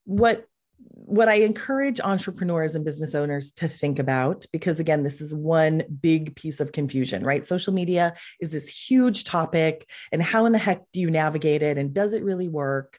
what 0.05 0.47
what 0.89 1.29
I 1.29 1.35
encourage 1.35 2.01
entrepreneurs 2.01 2.75
and 2.75 2.85
business 2.85 3.15
owners 3.15 3.53
to 3.53 3.69
think 3.69 3.99
about, 3.99 4.47
because 4.53 4.81
again, 4.81 5.03
this 5.03 5.21
is 5.21 5.35
one 5.35 5.83
big 6.01 6.35
piece 6.37 6.61
of 6.61 6.73
confusion, 6.73 7.25
right? 7.25 7.45
Social 7.45 7.73
media 7.73 8.15
is 8.41 8.51
this 8.51 8.69
huge 8.69 9.25
topic, 9.25 9.89
and 10.11 10.23
how 10.23 10.47
in 10.47 10.53
the 10.53 10.59
heck 10.59 10.83
do 10.93 11.01
you 11.01 11.11
navigate 11.11 11.63
it? 11.63 11.77
And 11.77 11.93
does 11.93 12.13
it 12.13 12.25
really 12.25 12.49
work? 12.49 12.99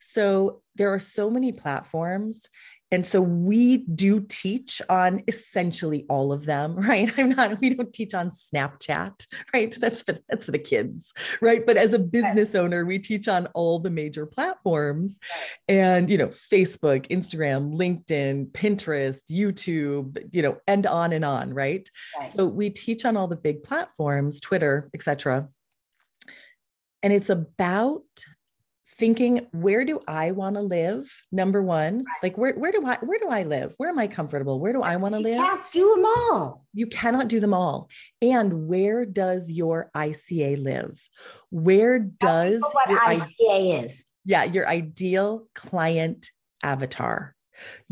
So, 0.00 0.62
there 0.74 0.92
are 0.92 1.00
so 1.00 1.30
many 1.30 1.52
platforms 1.52 2.48
and 2.92 3.06
so 3.06 3.22
we 3.22 3.78
do 3.78 4.20
teach 4.20 4.82
on 4.90 5.22
essentially 5.26 6.04
all 6.10 6.30
of 6.30 6.44
them, 6.44 6.76
right? 6.88 7.10
I'm 7.18 7.30
not, 7.30 7.58
we 7.60 7.74
don't 7.74 7.92
teach 7.92 8.14
on 8.14 8.28
Snapchat, 8.28 9.26
right? 9.54 9.74
That's 9.80 10.02
for 10.02 10.18
that's 10.28 10.44
for 10.44 10.52
the 10.52 10.58
kids, 10.58 11.12
right? 11.40 11.64
But 11.64 11.78
as 11.78 11.94
a 11.94 11.98
business 11.98 12.54
owner, 12.54 12.84
we 12.84 12.98
teach 12.98 13.26
on 13.26 13.46
all 13.54 13.78
the 13.78 13.90
major 13.90 14.26
platforms 14.26 15.18
and 15.66 16.10
you 16.10 16.18
know, 16.18 16.28
Facebook, 16.28 17.08
Instagram, 17.08 17.74
LinkedIn, 17.74 18.52
Pinterest, 18.52 19.22
YouTube, 19.30 20.22
you 20.32 20.42
know, 20.42 20.58
and 20.66 20.86
on 20.86 21.14
and 21.14 21.24
on, 21.24 21.54
right? 21.54 21.88
right. 22.18 22.28
So 22.28 22.46
we 22.46 22.68
teach 22.68 23.06
on 23.06 23.16
all 23.16 23.26
the 23.26 23.36
big 23.36 23.62
platforms, 23.62 24.38
Twitter, 24.38 24.90
etc. 24.92 25.48
And 27.02 27.12
it's 27.12 27.30
about 27.30 28.02
thinking 28.88 29.46
where 29.52 29.84
do 29.84 30.00
i 30.06 30.30
want 30.32 30.56
to 30.56 30.62
live? 30.62 31.10
Number 31.30 31.62
one 31.62 31.98
right. 31.98 32.04
like 32.22 32.38
where, 32.38 32.54
where 32.54 32.72
do 32.72 32.84
i 32.86 32.96
where 33.02 33.18
do 33.18 33.28
i 33.28 33.42
live? 33.42 33.74
Where 33.76 33.90
am 33.90 33.98
i 33.98 34.06
comfortable? 34.06 34.60
Where 34.60 34.72
do 34.72 34.82
i 34.82 34.96
want 34.96 35.14
to 35.14 35.20
live? 35.20 35.36
you 35.36 35.44
can't 35.44 35.70
do 35.70 35.94
them 35.94 36.04
all. 36.04 36.66
You 36.72 36.86
cannot 36.86 37.28
do 37.28 37.40
them 37.40 37.54
all. 37.54 37.88
And 38.20 38.68
where 38.68 39.04
does 39.04 39.50
your 39.50 39.90
ica 39.94 40.62
live? 40.62 41.00
Where 41.50 41.98
does 41.98 42.62
what 42.72 42.88
ica 42.88 43.26
I- 43.50 43.82
is. 43.84 44.04
Yeah 44.24 44.44
your 44.44 44.68
ideal 44.68 45.46
client 45.54 46.30
avatar. 46.62 47.34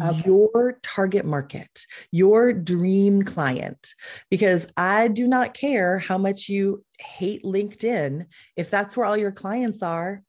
Okay. 0.02 0.22
your 0.26 0.78
target 0.82 1.24
market, 1.24 1.86
your 2.10 2.52
dream 2.52 3.22
client. 3.22 3.94
Because 4.30 4.66
I 4.76 5.08
do 5.08 5.28
not 5.28 5.54
care 5.54 5.98
how 5.98 6.18
much 6.18 6.48
you 6.48 6.84
hate 6.98 7.44
LinkedIn. 7.44 8.26
If 8.56 8.70
that's 8.70 8.96
where 8.96 9.06
all 9.06 9.16
your 9.16 9.32
clients 9.32 9.82
are, 9.82 10.22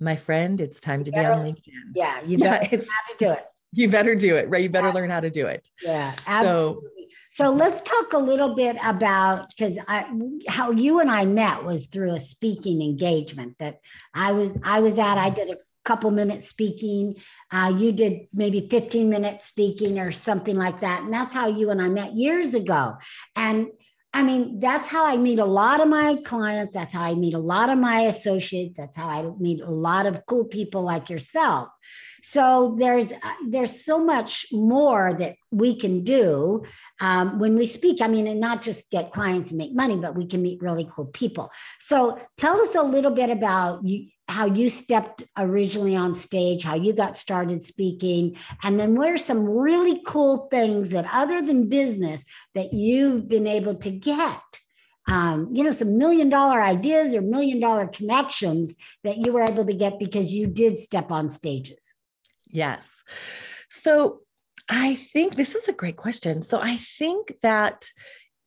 my 0.00 0.16
friend, 0.16 0.60
it's 0.60 0.80
time 0.80 1.04
to 1.04 1.10
be 1.10 1.18
on 1.18 1.44
LinkedIn. 1.44 1.70
Yeah, 1.94 2.20
you 2.24 2.38
yeah, 2.38 2.66
it's, 2.70 2.86
to 2.86 3.16
do 3.18 3.32
it. 3.32 3.44
You 3.70 3.90
better 3.90 4.14
do 4.14 4.34
it, 4.36 4.48
right? 4.48 4.62
You 4.62 4.70
better 4.70 4.86
yeah. 4.86 4.94
learn 4.94 5.10
how 5.10 5.20
to 5.20 5.28
do 5.28 5.46
it. 5.46 5.68
Yeah, 5.82 6.14
absolutely. 6.26 7.08
So, 7.30 7.44
so 7.44 7.52
let's 7.52 7.82
talk 7.82 8.14
a 8.14 8.18
little 8.18 8.54
bit 8.54 8.78
about 8.82 9.50
because 9.50 9.78
I 9.86 10.06
how 10.48 10.70
you 10.70 11.00
and 11.00 11.10
I 11.10 11.26
met 11.26 11.64
was 11.64 11.84
through 11.84 12.14
a 12.14 12.18
speaking 12.18 12.80
engagement 12.80 13.58
that 13.58 13.80
I 14.14 14.32
was 14.32 14.56
I 14.64 14.80
was 14.80 14.98
at. 14.98 15.18
I 15.18 15.28
did 15.28 15.50
a 15.50 15.58
couple 15.88 16.10
minutes 16.10 16.46
speaking. 16.48 17.16
Uh, 17.50 17.72
you 17.76 17.92
did 17.92 18.28
maybe 18.32 18.68
15 18.70 19.08
minutes 19.08 19.46
speaking 19.46 19.98
or 19.98 20.12
something 20.12 20.56
like 20.56 20.80
that. 20.80 21.02
And 21.02 21.12
that's 21.12 21.32
how 21.32 21.48
you 21.48 21.70
and 21.70 21.80
I 21.80 21.88
met 21.88 22.12
years 22.14 22.52
ago. 22.52 22.96
And 23.34 23.68
I 24.18 24.22
mean, 24.24 24.58
that's 24.58 24.88
how 24.88 25.06
I 25.06 25.16
meet 25.16 25.38
a 25.38 25.44
lot 25.44 25.80
of 25.80 25.86
my 25.86 26.16
clients. 26.24 26.74
That's 26.74 26.92
how 26.92 27.02
I 27.02 27.14
meet 27.14 27.34
a 27.34 27.38
lot 27.38 27.70
of 27.70 27.78
my 27.78 28.00
associates. 28.00 28.76
That's 28.76 28.96
how 28.96 29.08
I 29.08 29.30
meet 29.38 29.60
a 29.60 29.70
lot 29.70 30.06
of 30.06 30.26
cool 30.26 30.44
people 30.44 30.82
like 30.82 31.08
yourself. 31.08 31.68
So 32.24 32.74
there's 32.80 33.12
uh, 33.12 33.34
there's 33.48 33.84
so 33.84 33.96
much 33.96 34.46
more 34.50 35.12
that 35.12 35.36
we 35.52 35.76
can 35.76 36.02
do 36.02 36.64
um, 36.98 37.38
when 37.38 37.54
we 37.54 37.64
speak. 37.64 38.02
I 38.02 38.08
mean, 38.08 38.26
and 38.26 38.40
not 38.40 38.60
just 38.60 38.90
get 38.90 39.12
clients 39.12 39.52
and 39.52 39.58
make 39.58 39.72
money, 39.72 39.96
but 39.96 40.16
we 40.16 40.26
can 40.26 40.42
meet 40.42 40.60
really 40.60 40.88
cool 40.90 41.06
people. 41.06 41.52
So 41.78 42.20
tell 42.36 42.60
us 42.60 42.74
a 42.74 42.82
little 42.82 43.12
bit 43.12 43.30
about 43.30 43.86
you, 43.86 44.08
how 44.28 44.46
you 44.46 44.68
stepped 44.68 45.22
originally 45.36 45.96
on 45.96 46.14
stage, 46.14 46.62
how 46.62 46.74
you 46.74 46.92
got 46.92 47.16
started 47.16 47.64
speaking, 47.64 48.36
and 48.62 48.78
then 48.78 48.94
what 48.94 49.08
are 49.08 49.16
some 49.16 49.48
really 49.48 50.02
cool 50.06 50.48
things 50.50 50.90
that 50.90 51.08
other 51.12 51.40
than 51.40 51.68
business 51.68 52.24
that 52.54 52.72
you've 52.72 53.28
been 53.28 53.46
able 53.46 53.74
to 53.76 53.90
get? 53.90 54.40
Um, 55.06 55.48
you 55.54 55.64
know, 55.64 55.70
some 55.70 55.96
million 55.96 56.28
dollar 56.28 56.60
ideas 56.60 57.14
or 57.14 57.22
million 57.22 57.60
dollar 57.60 57.86
connections 57.86 58.74
that 59.04 59.16
you 59.16 59.32
were 59.32 59.42
able 59.42 59.64
to 59.64 59.72
get 59.72 59.98
because 59.98 60.32
you 60.32 60.46
did 60.46 60.78
step 60.78 61.10
on 61.10 61.30
stages. 61.30 61.94
Yes. 62.46 63.02
So 63.68 64.20
I 64.68 64.94
think 64.94 65.34
this 65.34 65.54
is 65.54 65.68
a 65.68 65.72
great 65.72 65.96
question. 65.96 66.42
So 66.42 66.60
I 66.60 66.76
think 66.76 67.32
that 67.42 67.86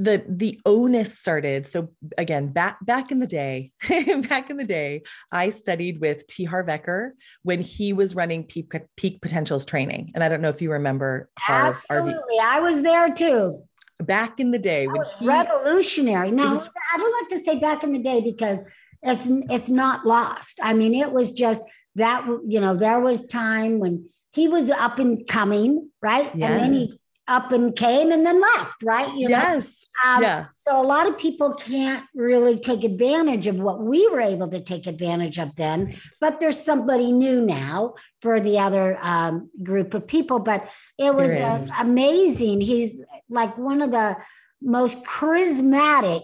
the 0.01 0.23
the 0.27 0.59
onus 0.65 1.17
started. 1.17 1.67
So 1.67 1.89
again 2.17 2.47
back 2.47 2.83
back 2.83 3.11
in 3.11 3.19
the 3.19 3.27
day 3.27 3.71
back 4.29 4.49
in 4.49 4.57
the 4.57 4.65
day 4.65 5.03
i 5.31 5.49
studied 5.49 6.01
with 6.01 6.25
t 6.27 6.43
harv 6.43 6.67
eker 6.67 7.11
when 7.43 7.61
he 7.61 7.93
was 7.93 8.15
running 8.15 8.43
peak, 8.45 8.73
peak 8.97 9.21
potentials 9.21 9.63
training. 9.65 10.11
And 10.15 10.23
i 10.23 10.29
don't 10.29 10.41
know 10.41 10.49
if 10.49 10.61
you 10.61 10.71
remember 10.71 11.29
harv 11.37 11.75
absolutely. 11.75 12.37
RV. 12.39 12.43
i 12.43 12.59
was 12.59 12.81
there 12.81 13.13
too. 13.13 13.63
Back 13.99 14.39
in 14.39 14.49
the 14.49 14.57
day 14.57 14.87
that 14.87 14.91
when 14.91 15.05
he, 15.19 15.27
revolutionary. 15.27 16.31
now 16.31 16.51
was, 16.51 16.67
i 16.93 16.97
don't 16.97 17.21
like 17.21 17.39
to 17.39 17.45
say 17.45 17.59
back 17.59 17.83
in 17.83 17.93
the 17.93 17.99
day 17.99 18.21
because 18.21 18.59
it's 19.03 19.25
it's 19.51 19.69
not 19.69 20.05
lost. 20.05 20.59
I 20.61 20.73
mean 20.73 20.95
it 20.95 21.11
was 21.11 21.31
just 21.31 21.61
that 21.95 22.25
you 22.47 22.59
know 22.59 22.75
there 22.75 22.99
was 22.99 23.25
time 23.27 23.79
when 23.79 24.09
he 24.33 24.47
was 24.47 24.71
up 24.71 24.97
and 24.97 25.27
coming 25.27 25.89
right? 26.01 26.31
Yes. 26.33 26.51
and 26.51 26.59
then 26.59 26.71
he 26.73 26.99
up 27.27 27.51
and 27.51 27.75
came 27.75 28.11
and 28.11 28.25
then 28.25 28.41
left 28.41 28.81
right? 28.83 29.13
You 29.15 29.29
yes. 29.29 29.85
Um, 30.05 30.23
yeah. 30.23 30.45
so 30.53 30.81
a 30.81 30.85
lot 30.85 31.07
of 31.07 31.17
people 31.17 31.53
can't 31.53 32.03
really 32.15 32.57
take 32.57 32.83
advantage 32.83 33.47
of 33.47 33.57
what 33.57 33.81
we 33.81 34.07
were 34.09 34.21
able 34.21 34.47
to 34.49 34.59
take 34.59 34.87
advantage 34.87 35.37
of 35.37 35.55
then 35.55 35.95
but 36.19 36.39
there's 36.39 36.59
somebody 36.59 37.11
new 37.11 37.41
now 37.41 37.93
for 38.21 38.39
the 38.39 38.59
other 38.59 38.97
um, 39.01 39.49
group 39.63 39.93
of 39.93 40.07
people. 40.07 40.39
But 40.39 40.69
it 40.97 41.13
was 41.13 41.29
uh, 41.29 41.67
amazing. 41.79 42.61
He's 42.61 43.01
like 43.29 43.57
one 43.57 43.81
of 43.81 43.91
the 43.91 44.17
most 44.61 45.03
charismatic 45.03 46.21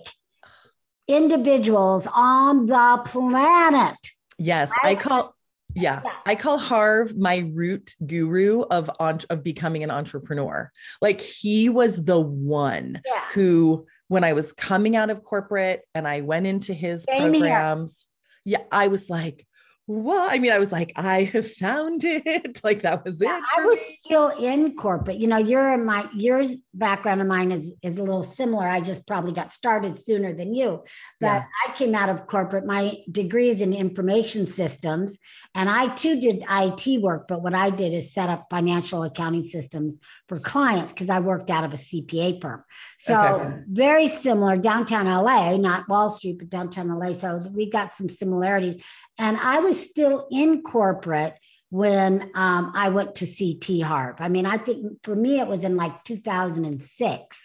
individuals 1.07 2.07
on 2.13 2.67
the 2.67 3.01
planet. 3.05 3.97
Yes. 4.37 4.71
Right? 4.83 4.97
i 4.97 5.01
call 5.01 5.35
yeah. 5.81 6.01
yeah. 6.03 6.11
I 6.25 6.35
call 6.35 6.57
Harv 6.57 7.15
my 7.15 7.49
root 7.53 7.95
guru 8.05 8.61
of 8.63 8.89
of 8.99 9.43
becoming 9.43 9.83
an 9.83 9.91
entrepreneur. 9.91 10.71
Like 11.01 11.21
he 11.21 11.69
was 11.69 12.03
the 12.03 12.19
one 12.19 13.01
yeah. 13.05 13.25
who 13.31 13.85
when 14.09 14.23
I 14.23 14.33
was 14.33 14.53
coming 14.53 14.95
out 14.95 15.09
of 15.09 15.23
corporate 15.23 15.81
and 15.95 16.07
I 16.07 16.21
went 16.21 16.47
into 16.47 16.73
his 16.73 17.03
Same 17.03 17.31
programs, 17.31 18.05
here. 18.45 18.59
yeah, 18.59 18.65
I 18.71 18.87
was 18.87 19.09
like, 19.09 19.46
well, 19.89 20.27
I 20.29 20.37
mean, 20.37 20.51
I 20.51 20.59
was 20.59 20.73
like, 20.73 20.91
I 20.97 21.23
have 21.23 21.49
found 21.49 22.03
it. 22.03 22.61
like 22.63 22.81
that 22.81 23.05
was 23.05 23.21
yeah, 23.21 23.37
it. 23.37 23.43
I 23.57 23.63
was 23.63 23.77
me. 23.77 23.83
still 24.03 24.27
in 24.27 24.75
corporate. 24.75 25.17
You 25.17 25.27
know, 25.27 25.37
your 25.37 25.77
my 25.77 26.09
your 26.13 26.43
background 26.73 27.21
of 27.21 27.27
mine 27.27 27.53
is 27.53 27.71
is 27.81 27.97
a 27.97 28.03
little 28.03 28.21
similar. 28.21 28.67
I 28.67 28.81
just 28.81 29.07
probably 29.07 29.31
got 29.31 29.53
started 29.53 29.97
sooner 29.97 30.33
than 30.33 30.53
you. 30.53 30.83
But 31.21 31.27
yeah. 31.27 31.45
I 31.65 31.71
came 31.71 31.95
out 31.95 32.09
of 32.09 32.27
corporate. 32.27 32.65
My 32.65 32.97
degree 33.09 33.49
is 33.49 33.61
in 33.61 33.73
information 33.73 34.45
systems, 34.45 35.17
and 35.55 35.69
I 35.69 35.95
too 35.95 36.19
did 36.19 36.43
IT 36.49 37.01
work. 37.01 37.29
But 37.29 37.41
what 37.41 37.55
I 37.55 37.69
did 37.69 37.93
is 37.93 38.13
set 38.13 38.27
up 38.27 38.47
financial 38.49 39.03
accounting 39.03 39.45
systems 39.45 39.99
for 40.27 40.37
clients 40.37 40.91
because 40.91 41.09
I 41.09 41.21
worked 41.21 41.49
out 41.49 41.63
of 41.63 41.73
a 41.73 41.77
CPA 41.77 42.41
firm. 42.41 42.61
So 42.99 43.15
okay. 43.15 43.59
very 43.69 44.07
similar 44.07 44.57
downtown 44.57 45.05
LA, 45.05 45.55
not 45.55 45.87
Wall 45.87 46.09
Street, 46.09 46.39
but 46.39 46.49
downtown 46.49 46.89
LA. 46.89 47.13
So 47.13 47.37
we 47.49 47.69
got 47.69 47.93
some 47.93 48.09
similarities. 48.09 48.83
And 49.19 49.37
I 49.37 49.59
was 49.59 49.79
still 49.79 50.27
in 50.31 50.61
corporate 50.61 51.35
when 51.69 52.31
um, 52.35 52.71
I 52.75 52.89
went 52.89 53.15
to 53.15 53.25
see 53.25 53.55
T 53.55 53.81
Harv. 53.81 54.15
I 54.19 54.29
mean, 54.29 54.45
I 54.45 54.57
think 54.57 55.03
for 55.03 55.15
me, 55.15 55.39
it 55.39 55.47
was 55.47 55.63
in 55.63 55.75
like 55.75 56.03
2006. 56.03 57.43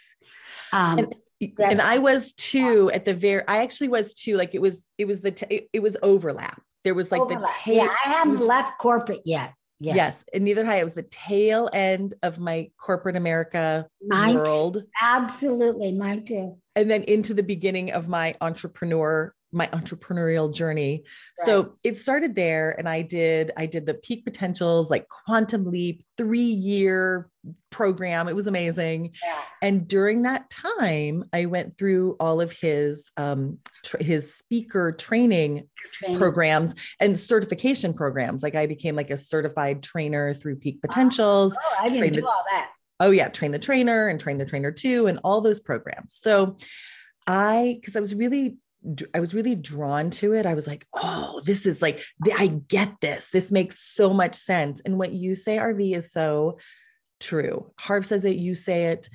Um, 0.72 0.98
and, 0.98 1.14
and 1.58 1.80
I 1.80 1.98
was 1.98 2.32
too 2.34 2.90
at 2.94 3.04
the 3.04 3.14
very, 3.14 3.42
I 3.48 3.62
actually 3.62 3.88
was 3.88 4.14
too, 4.14 4.36
like 4.36 4.54
it 4.54 4.60
was, 4.60 4.86
it 4.96 5.06
was 5.06 5.20
the, 5.20 5.32
t- 5.32 5.46
it, 5.50 5.68
it 5.72 5.82
was 5.82 5.96
overlap. 6.02 6.62
There 6.84 6.94
was 6.94 7.10
like 7.10 7.20
overlap. 7.20 7.42
the 7.42 7.52
tail. 7.64 7.84
Yeah, 7.84 7.96
I 8.04 8.08
haven't 8.10 8.46
left 8.46 8.78
corporate 8.78 9.22
yet. 9.24 9.54
Yes. 9.82 9.96
yes. 9.96 10.24
And 10.32 10.44
neither 10.44 10.64
had 10.64 10.74
I. 10.74 10.76
It 10.78 10.84
was 10.84 10.94
the 10.94 11.02
tail 11.02 11.68
end 11.72 12.14
of 12.22 12.38
my 12.38 12.70
corporate 12.78 13.16
America 13.16 13.88
mine 14.06 14.34
world. 14.34 14.74
Too. 14.74 14.86
Absolutely. 15.02 15.90
Mine 15.90 16.24
too. 16.24 16.58
And 16.76 16.88
then 16.88 17.02
into 17.02 17.34
the 17.34 17.42
beginning 17.42 17.90
of 17.90 18.06
my 18.06 18.36
entrepreneur 18.40 19.34
my 19.52 19.66
entrepreneurial 19.68 20.52
journey. 20.52 21.04
Right. 21.38 21.46
So 21.46 21.74
it 21.84 21.96
started 21.96 22.34
there 22.34 22.74
and 22.78 22.88
I 22.88 23.02
did 23.02 23.52
I 23.56 23.66
did 23.66 23.86
the 23.86 23.94
peak 23.94 24.24
potentials 24.24 24.90
like 24.90 25.06
quantum 25.08 25.64
leap 25.66 26.02
3 26.16 26.40
year 26.40 27.28
program. 27.70 28.28
It 28.28 28.36
was 28.36 28.46
amazing. 28.46 29.14
Yeah. 29.24 29.40
And 29.60 29.86
during 29.86 30.22
that 30.22 30.48
time 30.50 31.24
I 31.32 31.46
went 31.46 31.76
through 31.76 32.16
all 32.18 32.40
of 32.40 32.52
his 32.52 33.10
um 33.16 33.58
tr- 33.84 34.02
his 34.02 34.34
speaker 34.34 34.92
training, 34.92 35.68
training, 35.76 36.18
programs 36.18 36.74
and 36.98 37.18
certification 37.18 37.92
programs. 37.92 38.42
Like 38.42 38.54
I 38.54 38.66
became 38.66 38.96
like 38.96 39.10
a 39.10 39.16
certified 39.16 39.82
trainer 39.82 40.32
through 40.32 40.56
peak 40.56 40.80
potentials. 40.80 41.54
Oh, 41.56 41.76
I 41.78 41.88
didn't 41.90 42.14
do 42.14 42.20
the, 42.22 42.26
all 42.26 42.44
that. 42.50 42.70
Oh 43.00 43.10
yeah, 43.10 43.28
train 43.28 43.50
the 43.50 43.58
trainer 43.58 44.08
and 44.08 44.18
train 44.18 44.38
the 44.38 44.46
trainer 44.46 44.72
too 44.72 45.08
and 45.08 45.18
all 45.24 45.40
those 45.40 45.60
programs. 45.60 46.14
So 46.14 46.56
I, 47.26 47.78
because 47.80 47.96
I 47.96 48.00
was 48.00 48.14
really 48.14 48.56
I 49.14 49.20
was 49.20 49.34
really 49.34 49.54
drawn 49.54 50.10
to 50.10 50.34
it. 50.34 50.46
I 50.46 50.54
was 50.54 50.66
like, 50.66 50.86
oh, 50.94 51.40
this 51.44 51.66
is 51.66 51.80
like, 51.80 52.02
I 52.36 52.48
get 52.68 53.00
this. 53.00 53.30
This 53.30 53.52
makes 53.52 53.78
so 53.78 54.12
much 54.12 54.34
sense. 54.34 54.80
And 54.84 54.98
what 54.98 55.12
you 55.12 55.34
say, 55.34 55.56
RV, 55.56 55.96
is 55.96 56.10
so 56.10 56.58
true. 57.20 57.72
Harv 57.78 58.04
says 58.04 58.24
it, 58.24 58.36
you 58.36 58.54
say 58.54 58.86
it. 58.86 59.08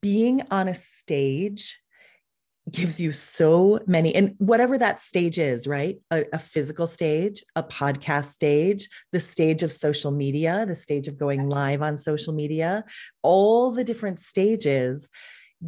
Being 0.00 0.42
on 0.50 0.68
a 0.68 0.74
stage 0.74 1.78
gives 2.70 3.00
you 3.00 3.12
so 3.12 3.78
many, 3.86 4.14
and 4.14 4.34
whatever 4.38 4.76
that 4.76 5.00
stage 5.00 5.38
is, 5.38 5.68
right? 5.68 5.98
A, 6.10 6.24
a, 6.32 6.38
physical 6.38 6.88
stage, 6.88 7.44
a 7.54 7.62
podcast 7.62 8.26
stage, 8.26 8.88
the 9.12 9.20
stage 9.20 9.62
of 9.62 9.70
social 9.70 10.10
media, 10.10 10.64
the 10.66 10.74
stage 10.74 11.06
of 11.06 11.16
going 11.16 11.48
live 11.48 11.80
on 11.80 11.96
social 11.96 12.32
media, 12.32 12.84
all 13.22 13.70
the 13.70 13.84
different 13.84 14.18
stages 14.18 15.08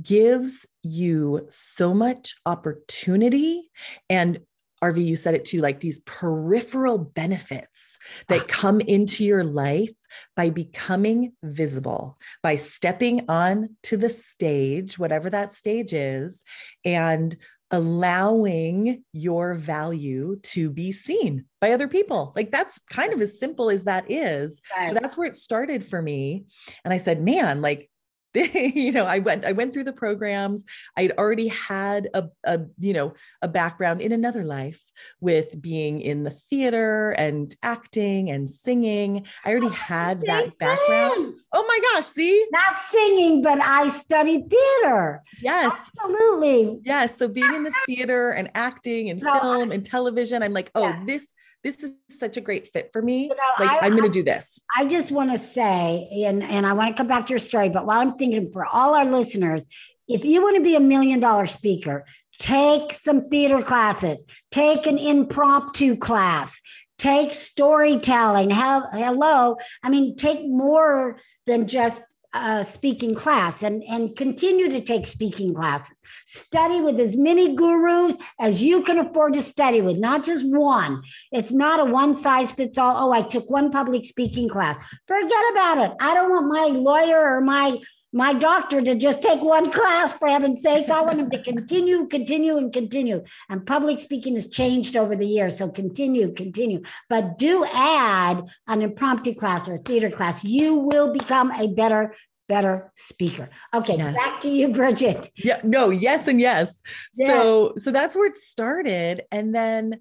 gives 0.03 0.67
you 0.83 1.47
so 1.51 1.95
much 1.95 2.35
opportunity 2.47 3.69
and 4.09 4.41
RV, 4.83 5.05
you 5.05 5.17
said 5.17 5.35
it 5.35 5.45
too, 5.45 5.61
like 5.61 5.81
these 5.81 6.01
peripheral 6.01 6.99
benefits 6.99 7.99
that 8.29 8.43
ah. 8.43 8.47
come 8.49 8.81
into 8.81 9.25
your 9.25 9.45
life 9.45 9.91
by 10.37 10.51
becoming 10.51 11.33
visible, 11.43 12.19
by 12.43 12.57
stepping 12.57 13.29
on 13.29 13.77
to 13.85 13.97
the 13.97 14.09
stage, 14.09 14.99
whatever 14.99 15.31
that 15.31 15.53
stage 15.53 15.93
is, 15.93 16.43
and 16.85 17.37
allowing 17.71 19.05
your 19.13 19.55
value 19.55 20.37
to 20.43 20.71
be 20.71 20.91
seen 20.91 21.45
by 21.61 21.73
other 21.73 21.89
people. 21.89 22.33
Like 22.35 22.51
that's 22.51 22.79
kind 22.89 23.13
of 23.13 23.21
as 23.21 23.39
simple 23.39 23.69
as 23.71 23.85
that 23.85 24.11
is. 24.11 24.63
Right. 24.77 24.89
So 24.89 24.95
that's 24.95 25.17
where 25.17 25.29
it 25.29 25.37
started 25.37 25.85
for 25.85 26.01
me. 26.01 26.47
And 26.85 26.95
I 26.95 26.97
said, 26.97 27.21
man, 27.21 27.61
like 27.61 27.91
you 28.55 28.93
know 28.93 29.05
i 29.05 29.19
went 29.19 29.45
i 29.45 29.53
went 29.53 29.73
through 29.73 29.85
the 29.85 29.93
programs 29.93 30.65
i'd 30.97 31.13
already 31.13 31.49
had 31.49 32.09
a, 32.15 32.29
a 32.45 32.61
you 32.79 32.93
know 32.93 33.13
a 33.43 33.49
background 33.49 34.01
in 34.01 34.13
another 34.13 34.45
life 34.45 34.81
with 35.21 35.61
being 35.61 36.01
in 36.01 36.25
the 36.25 36.31
theater 36.31 37.11
and 37.13 37.55
acting 37.63 38.31
and 38.31 38.51
singing 38.51 39.27
i 39.45 39.51
already 39.51 39.67
oh, 39.67 39.71
had 39.71 40.21
that 40.23 40.57
background 40.59 41.35
Oh 41.53 41.65
my 41.67 41.81
gosh, 41.93 42.07
see? 42.07 42.47
Not 42.51 42.81
singing, 42.81 43.41
but 43.41 43.59
I 43.61 43.89
studied 43.89 44.51
theater. 44.51 45.23
Yes. 45.41 45.75
Absolutely. 45.97 46.81
Yes. 46.85 47.17
So 47.17 47.27
being 47.27 47.55
in 47.55 47.65
the 47.65 47.73
theater 47.87 48.31
and 48.31 48.51
acting 48.55 49.09
and 49.09 49.23
film 49.23 49.73
and 49.73 49.85
television, 49.85 50.43
I'm 50.43 50.53
like, 50.53 50.71
oh, 50.75 50.83
Yeah. 50.83 51.03
this 51.07 51.33
this 51.65 51.83
is 51.83 51.93
such 52.09 52.37
a 52.37 52.41
great 52.41 52.69
fit 52.69 52.91
for 52.93 53.03
me. 53.03 53.23
You 53.25 53.29
know, 53.31 53.65
like 53.67 53.83
I- 53.83 53.87
I'm 53.87 53.97
gonna 53.97 54.09
do 54.09 54.23
this. 54.23 54.61
I 54.77 54.87
just 54.87 55.11
want 55.11 55.33
to 55.33 55.39
say, 55.39 56.09
and, 56.25 56.43
and 56.43 56.67
I 56.67 56.73
want 56.73 56.95
to 56.95 57.01
come 57.01 57.09
back 57.09 57.27
to 57.27 57.31
your 57.31 57.39
story, 57.39 57.69
but 57.69 57.85
while 57.87 58.01
I'm 58.01 58.17
thinking 58.17 58.51
for 58.53 58.65
all 58.67 58.95
our 58.95 59.05
listeners, 59.05 59.63
if 60.07 60.25
you 60.25 60.41
want 60.41 60.57
to 60.57 60.63
be 60.63 60.77
a 60.77 60.81
million 60.81 61.21
dollar 61.21 61.47
speaker, 61.47 62.05
take 62.39 62.93
some 62.95 63.29
theater 63.29 63.61
classes, 63.63 64.25
take 64.51 64.87
an 64.87 64.97
impromptu 64.99 65.97
class, 65.97 66.61
take 66.99 67.33
storytelling. 67.35 68.51
Hel- 68.51 68.89
Hello. 68.93 69.57
I 69.83 69.91
mean, 69.91 70.17
take 70.17 70.41
more 70.47 71.19
than 71.47 71.67
just 71.67 72.03
a 72.35 72.65
speaking 72.65 73.15
class 73.15 73.63
and, 73.63 73.83
and 73.85 74.15
continue 74.15 74.69
to 74.69 74.81
take 74.81 75.07
speaking 75.07 75.55
classes. 75.55 76.01
Study 76.27 76.81
with 76.81 77.01
as 77.01 77.17
many 77.17 77.55
gurus 77.55 78.17
as 78.39 78.63
you 78.63 78.83
can 78.83 78.99
afford 78.99 79.33
to 79.35 79.43
study 79.43 79.81
with, 79.81 79.99
not 79.99 80.25
just 80.25 80.45
one. 80.47 81.03
It's 81.33 81.53
not 81.53 81.81
a 81.81 81.91
one 81.91 82.15
size 82.15 82.53
fits 82.53 82.77
all. 82.77 83.09
Oh, 83.09 83.13
I 83.13 83.23
took 83.23 83.49
one 83.51 83.71
public 83.71 84.05
speaking 84.05 84.49
class. 84.49 84.83
Forget 85.07 85.53
about 85.53 85.79
it. 85.79 85.97
I 86.01 86.15
don't 86.15 86.31
want 86.31 86.49
my 86.49 86.79
lawyer 86.79 87.37
or 87.37 87.41
my 87.41 87.79
my 88.13 88.33
doctor 88.33 88.81
to 88.81 88.95
just 88.95 89.23
take 89.23 89.41
one 89.43 89.71
class 89.71 90.13
for 90.13 90.29
heaven's 90.29 90.63
sakes. 90.63 90.89
I 90.89 91.03
want 91.03 91.19
him 91.19 91.31
to 91.31 91.43
continue, 91.43 92.07
continue, 92.07 92.57
and 92.57 92.73
continue. 92.73 93.23
And 93.51 93.67
public 93.67 93.99
speaking 93.99 94.35
has 94.35 94.49
changed 94.49 94.97
over 94.97 95.15
the 95.15 95.27
years. 95.27 95.59
So 95.59 95.69
continue, 95.69 96.33
continue. 96.33 96.83
But 97.11 97.39
do 97.39 97.67
add 97.73 98.45
an 98.67 98.83
impromptu 98.83 99.35
class 99.35 99.69
or 99.69 99.75
a 99.75 99.79
theater 99.79 100.11
class. 100.11 100.43
You 100.43 100.75
will 100.75 101.13
become 101.13 101.53
a 101.53 101.69
better, 101.69 102.15
better 102.49 102.91
speaker. 102.97 103.51
Okay, 103.75 103.97
Yes. 103.99 104.15
back 104.15 104.41
to 104.43 104.49
you, 104.49 104.69
Bridget. 104.69 105.31
Yeah, 105.37 105.61
no, 105.63 105.91
yes, 105.91 106.27
and 106.29 106.41
yes. 106.41 106.83
Yeah. 107.15 107.27
So 107.29 107.73
so 107.77 107.91
that's 107.91 108.17
where 108.17 108.27
it 108.27 108.37
started. 108.37 109.23
And 109.31 109.55
then 109.55 110.01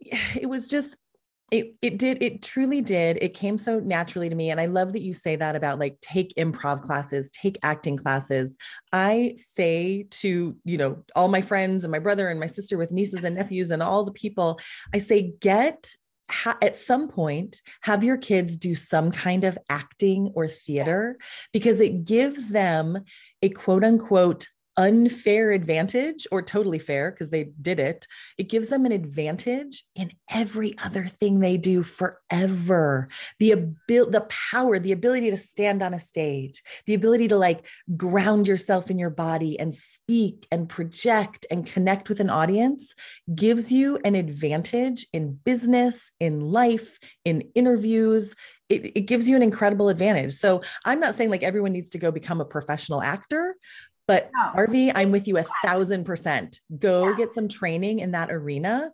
it 0.00 0.48
was 0.48 0.66
just 0.66 0.96
it 1.54 1.74
it 1.82 1.98
did 1.98 2.20
it 2.20 2.42
truly 2.42 2.82
did. 2.82 3.16
It 3.22 3.32
came 3.32 3.58
so 3.58 3.78
naturally 3.78 4.28
to 4.28 4.34
me 4.34 4.50
and 4.50 4.60
i 4.60 4.66
love 4.66 4.92
that 4.92 5.02
you 5.02 5.14
say 5.14 5.36
that 5.36 5.54
about 5.54 5.78
like 5.78 6.00
take 6.00 6.34
improv 6.34 6.82
classes 6.82 7.30
take 7.30 7.56
acting 7.62 7.96
classes. 7.96 8.58
I 8.92 9.34
say 9.36 10.06
to 10.10 10.56
you 10.64 10.76
know 10.76 11.04
all 11.14 11.28
my 11.28 11.42
friends 11.42 11.84
and 11.84 11.92
my 11.92 12.00
brother 12.00 12.28
and 12.28 12.40
my 12.40 12.46
sister 12.46 12.76
with 12.76 12.90
nieces 12.90 13.22
and 13.22 13.36
nephews 13.36 13.70
and 13.70 13.82
all 13.82 14.04
the 14.04 14.12
people 14.12 14.58
i 14.92 14.98
say 14.98 15.32
get 15.40 15.94
ha- 16.28 16.58
at 16.60 16.76
some 16.76 17.08
point 17.08 17.62
have 17.82 18.02
your 18.02 18.16
kids 18.16 18.56
do 18.56 18.74
some 18.74 19.12
kind 19.12 19.44
of 19.44 19.56
acting 19.68 20.32
or 20.34 20.48
theater 20.48 21.16
because 21.52 21.80
it 21.80 22.04
gives 22.04 22.50
them 22.50 22.98
a 23.42 23.48
quote 23.50 23.84
unquote 23.84 24.48
unfair 24.76 25.52
advantage 25.52 26.26
or 26.32 26.42
totally 26.42 26.78
fair 26.78 27.10
because 27.10 27.30
they 27.30 27.44
did 27.62 27.78
it 27.78 28.06
it 28.38 28.48
gives 28.48 28.68
them 28.68 28.86
an 28.86 28.92
advantage 28.92 29.84
in 29.94 30.10
every 30.30 30.74
other 30.82 31.02
thing 31.02 31.38
they 31.38 31.56
do 31.56 31.82
forever. 31.82 33.08
The 33.38 33.52
ability 33.52 34.10
the 34.10 34.26
power 34.52 34.78
the 34.78 34.92
ability 34.92 35.30
to 35.30 35.36
stand 35.36 35.82
on 35.82 35.94
a 35.94 36.00
stage 36.00 36.62
the 36.86 36.94
ability 36.94 37.28
to 37.28 37.36
like 37.36 37.66
ground 37.96 38.48
yourself 38.48 38.90
in 38.90 38.98
your 38.98 39.10
body 39.10 39.58
and 39.58 39.74
speak 39.74 40.46
and 40.50 40.68
project 40.68 41.46
and 41.50 41.66
connect 41.66 42.08
with 42.08 42.20
an 42.20 42.30
audience 42.30 42.94
gives 43.34 43.70
you 43.70 43.98
an 44.04 44.14
advantage 44.14 45.06
in 45.12 45.38
business 45.44 46.10
in 46.20 46.40
life 46.40 46.98
in 47.24 47.42
interviews. 47.54 48.34
It, 48.68 48.96
it 48.96 49.02
gives 49.02 49.28
you 49.28 49.36
an 49.36 49.42
incredible 49.42 49.88
advantage. 49.88 50.32
So 50.32 50.62
i'm 50.84 51.00
not 51.00 51.14
saying 51.14 51.30
like 51.30 51.42
everyone 51.42 51.72
needs 51.72 51.90
to 51.90 51.98
go 51.98 52.10
become 52.10 52.40
a 52.40 52.44
professional 52.44 53.02
actor 53.02 53.56
but 54.06 54.30
No. 54.34 54.52
RV, 54.54 54.92
I'm 54.94 55.12
with 55.12 55.26
you 55.28 55.38
a 55.38 55.44
thousand 55.62 56.04
percent. 56.04 56.60
Go 56.78 57.08
Yeah. 57.08 57.16
get 57.16 57.34
some 57.34 57.48
training 57.48 58.00
in 58.00 58.12
that 58.12 58.30
arena. 58.30 58.92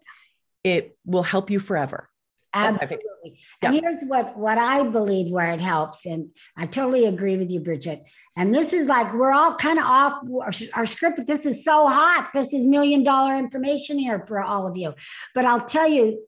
It 0.64 0.96
will 1.04 1.22
help 1.22 1.50
you 1.50 1.58
forever. 1.58 2.08
That's 2.52 2.76
my 2.78 2.84
opinion. 2.84 3.06
Absolutely. 3.06 3.40
And 3.62 3.74
here's 3.74 4.02
what 4.04 4.36
what 4.36 4.58
I 4.58 4.82
believe 4.82 5.30
where 5.30 5.52
it 5.52 5.60
helps, 5.60 6.04
and 6.04 6.30
I 6.56 6.66
totally 6.66 7.06
agree 7.06 7.36
with 7.36 7.48
you, 7.48 7.60
Bridget. 7.60 8.02
And 8.36 8.52
this 8.52 8.72
is 8.72 8.86
like 8.86 9.14
we're 9.14 9.32
all 9.32 9.54
kind 9.54 9.78
of 9.78 9.84
off 9.84 10.22
our, 10.42 10.52
our 10.74 10.86
script. 10.86 11.18
But 11.18 11.26
this 11.28 11.46
is 11.46 11.64
so 11.64 11.86
hot. 11.86 12.30
This 12.34 12.52
is 12.52 12.66
million 12.66 13.04
dollar 13.04 13.36
information 13.36 13.98
here 13.98 14.24
for 14.26 14.40
all 14.40 14.66
of 14.66 14.76
you. 14.76 14.94
But 15.32 15.44
I'll 15.44 15.60
tell 15.64 15.86
you, 15.86 16.26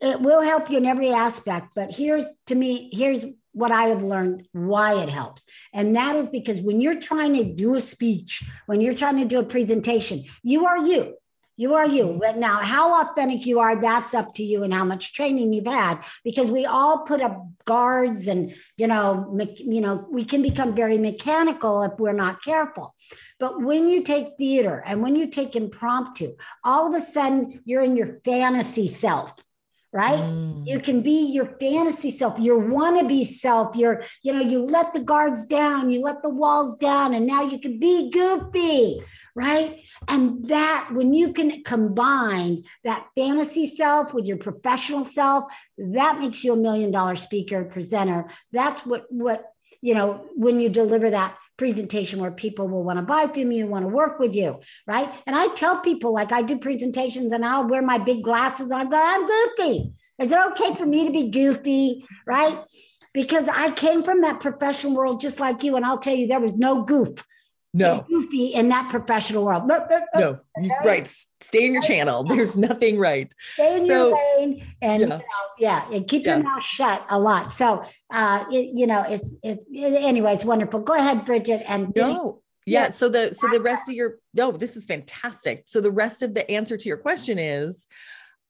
it 0.00 0.20
will 0.20 0.42
help 0.42 0.70
you 0.70 0.76
in 0.76 0.84
every 0.84 1.10
aspect. 1.10 1.68
But 1.74 1.94
here's 1.94 2.26
to 2.48 2.54
me, 2.54 2.90
here's 2.92 3.24
what 3.54 3.72
I 3.72 3.84
have 3.84 4.02
learned 4.02 4.46
why 4.52 5.02
it 5.02 5.08
helps. 5.08 5.44
And 5.72 5.96
that 5.96 6.16
is 6.16 6.28
because 6.28 6.60
when 6.60 6.80
you're 6.80 7.00
trying 7.00 7.34
to 7.34 7.44
do 7.44 7.74
a 7.76 7.80
speech, 7.80 8.42
when 8.66 8.80
you're 8.80 8.94
trying 8.94 9.16
to 9.18 9.24
do 9.24 9.38
a 9.38 9.44
presentation, 9.44 10.24
you 10.42 10.66
are 10.66 10.78
you. 10.78 11.16
You 11.56 11.74
are 11.74 11.86
you. 11.86 12.04
Mm-hmm. 12.04 12.18
But 12.18 12.36
now, 12.36 12.56
how 12.56 13.00
authentic 13.00 13.46
you 13.46 13.60
are, 13.60 13.80
that's 13.80 14.12
up 14.12 14.34
to 14.34 14.42
you 14.42 14.64
and 14.64 14.74
how 14.74 14.84
much 14.84 15.14
training 15.14 15.52
you've 15.52 15.66
had. 15.66 16.00
Because 16.24 16.50
we 16.50 16.66
all 16.66 17.04
put 17.04 17.20
up 17.20 17.46
guards, 17.64 18.26
and 18.26 18.52
you 18.76 18.86
know, 18.88 19.30
me- 19.32 19.56
you 19.58 19.80
know, 19.80 20.06
we 20.10 20.24
can 20.24 20.42
become 20.42 20.74
very 20.74 20.98
mechanical 20.98 21.82
if 21.84 21.92
we're 21.98 22.12
not 22.12 22.42
careful. 22.42 22.94
But 23.38 23.62
when 23.62 23.88
you 23.88 24.02
take 24.02 24.36
theater 24.36 24.82
and 24.84 25.02
when 25.02 25.16
you 25.16 25.28
take 25.28 25.54
impromptu, 25.54 26.34
all 26.64 26.88
of 26.88 27.00
a 27.00 27.04
sudden 27.04 27.60
you're 27.64 27.82
in 27.82 27.96
your 27.96 28.20
fantasy 28.24 28.88
self, 28.88 29.32
right? 29.94 30.20
Mm. 30.20 30.66
You 30.66 30.80
can 30.80 31.02
be 31.02 31.26
your 31.26 31.46
fantasy 31.60 32.10
self, 32.10 32.36
your 32.40 32.60
wannabe 32.60 33.24
self. 33.24 33.76
You're, 33.76 34.02
you 34.22 34.32
know, 34.32 34.40
you 34.40 34.64
let 34.64 34.92
the 34.92 35.00
guards 35.00 35.44
down, 35.44 35.90
you 35.90 36.02
let 36.02 36.20
the 36.20 36.28
walls 36.28 36.74
down, 36.74 37.14
and 37.14 37.26
now 37.26 37.44
you 37.44 37.60
can 37.60 37.78
be 37.78 38.10
goofy, 38.10 39.00
right? 39.36 39.80
And 40.08 40.44
that, 40.46 40.90
when 40.92 41.14
you 41.14 41.32
can 41.32 41.62
combine 41.62 42.64
that 42.82 43.06
fantasy 43.14 43.68
self 43.68 44.12
with 44.12 44.26
your 44.26 44.36
professional 44.36 45.04
self, 45.04 45.44
that 45.78 46.18
makes 46.18 46.42
you 46.42 46.54
a 46.54 46.56
million 46.56 46.90
dollar 46.90 47.14
speaker, 47.14 47.64
presenter. 47.64 48.26
That's 48.52 48.84
what, 48.84 49.04
what, 49.10 49.44
you 49.80 49.94
know, 49.94 50.26
when 50.34 50.58
you 50.58 50.70
deliver 50.70 51.10
that 51.10 51.36
presentation 51.56 52.20
where 52.20 52.30
people 52.30 52.68
will 52.68 52.82
want 52.82 52.98
to 52.98 53.04
buy 53.04 53.26
from 53.26 53.52
you, 53.52 53.66
want 53.66 53.84
to 53.84 53.88
work 53.88 54.18
with 54.18 54.34
you, 54.34 54.60
right? 54.86 55.12
And 55.26 55.36
I 55.36 55.48
tell 55.48 55.78
people, 55.78 56.12
like 56.12 56.32
I 56.32 56.42
do 56.42 56.58
presentations 56.58 57.32
and 57.32 57.44
I'll 57.44 57.68
wear 57.68 57.82
my 57.82 57.98
big 57.98 58.22
glasses 58.22 58.70
on, 58.70 58.90
but 58.90 59.00
I'm 59.00 59.26
goofy. 59.26 59.92
Is 60.18 60.32
it 60.32 60.38
okay 60.52 60.74
for 60.74 60.86
me 60.86 61.06
to 61.06 61.12
be 61.12 61.30
goofy, 61.30 62.04
right? 62.26 62.58
Because 63.12 63.48
I 63.48 63.70
came 63.72 64.02
from 64.02 64.22
that 64.22 64.40
professional 64.40 64.94
world 64.94 65.20
just 65.20 65.38
like 65.38 65.62
you, 65.62 65.76
and 65.76 65.84
I'll 65.84 65.98
tell 65.98 66.14
you, 66.14 66.26
there 66.26 66.40
was 66.40 66.56
no 66.56 66.82
goof, 66.82 67.24
No, 67.76 68.06
goofy 68.08 68.54
in 68.54 68.68
that 68.68 68.88
professional 68.88 69.44
world. 69.44 69.66
No, 69.66 70.38
right. 70.84 71.06
Stay 71.40 71.66
in 71.66 71.72
your 71.72 71.82
channel. 71.82 72.22
There's 72.28 72.56
nothing 72.56 72.98
right. 72.98 73.32
Stay 73.54 73.80
in 73.80 73.88
So- 73.88 74.08
your 74.10 74.18
lane, 74.38 74.62
and 74.80 75.00
Yeah. 75.00 75.06
you 75.06 75.06
know, 75.06 75.20
yeah, 75.58 75.84
and 75.92 76.06
keep 76.06 76.24
Yeah. 76.24 76.36
your 76.36 76.44
mouth 76.44 76.62
shut 76.62 77.04
a 77.10 77.18
lot. 77.18 77.50
So, 77.50 77.82
uh, 78.12 78.44
it, 78.50 78.70
you 78.78 78.86
know, 78.86 79.02
it's 79.08 79.34
it, 79.42 79.58
it. 79.72 80.02
Anyway, 80.04 80.32
it's 80.34 80.44
wonderful. 80.44 80.80
Go 80.80 80.94
ahead, 80.94 81.26
Bridget, 81.26 81.64
and 81.66 81.92
No. 81.96 82.40
Yeah. 82.64 82.82
Yeah. 82.84 82.90
So 82.92 83.08
the 83.08 83.34
so 83.34 83.48
the 83.48 83.60
rest 83.60 83.88
of 83.88 83.94
your 83.96 84.18
no, 84.32 84.52
this 84.52 84.76
is 84.76 84.84
fantastic. 84.84 85.64
So 85.66 85.80
the 85.80 85.90
rest 85.90 86.22
of 86.22 86.32
the 86.32 86.48
answer 86.48 86.76
to 86.76 86.88
your 86.88 86.96
question 86.98 87.38
is 87.40 87.86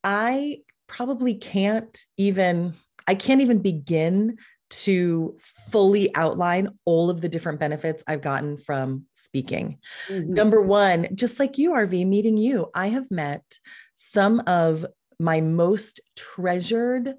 I 0.04 0.58
probably 0.86 1.34
can't 1.34 1.98
even 2.18 2.74
I 3.08 3.14
can't 3.14 3.40
even 3.40 3.60
begin 3.60 4.36
to 4.82 5.36
fully 5.38 6.14
outline 6.14 6.68
all 6.84 7.10
of 7.10 7.20
the 7.20 7.28
different 7.28 7.60
benefits 7.60 8.02
I've 8.06 8.22
gotten 8.22 8.56
from 8.56 9.04
speaking. 9.14 9.78
Mhm. 10.08 10.28
Number 10.28 10.60
one, 10.60 11.06
just 11.14 11.38
like 11.38 11.58
you, 11.58 11.72
RV, 11.72 12.04
meeting 12.04 12.36
you, 12.36 12.70
I 12.74 12.88
have 12.88 13.10
met 13.10 13.58
some 13.94 14.40
of 14.46 14.84
my 15.18 15.40
most 15.40 16.00
treasured 16.16 17.14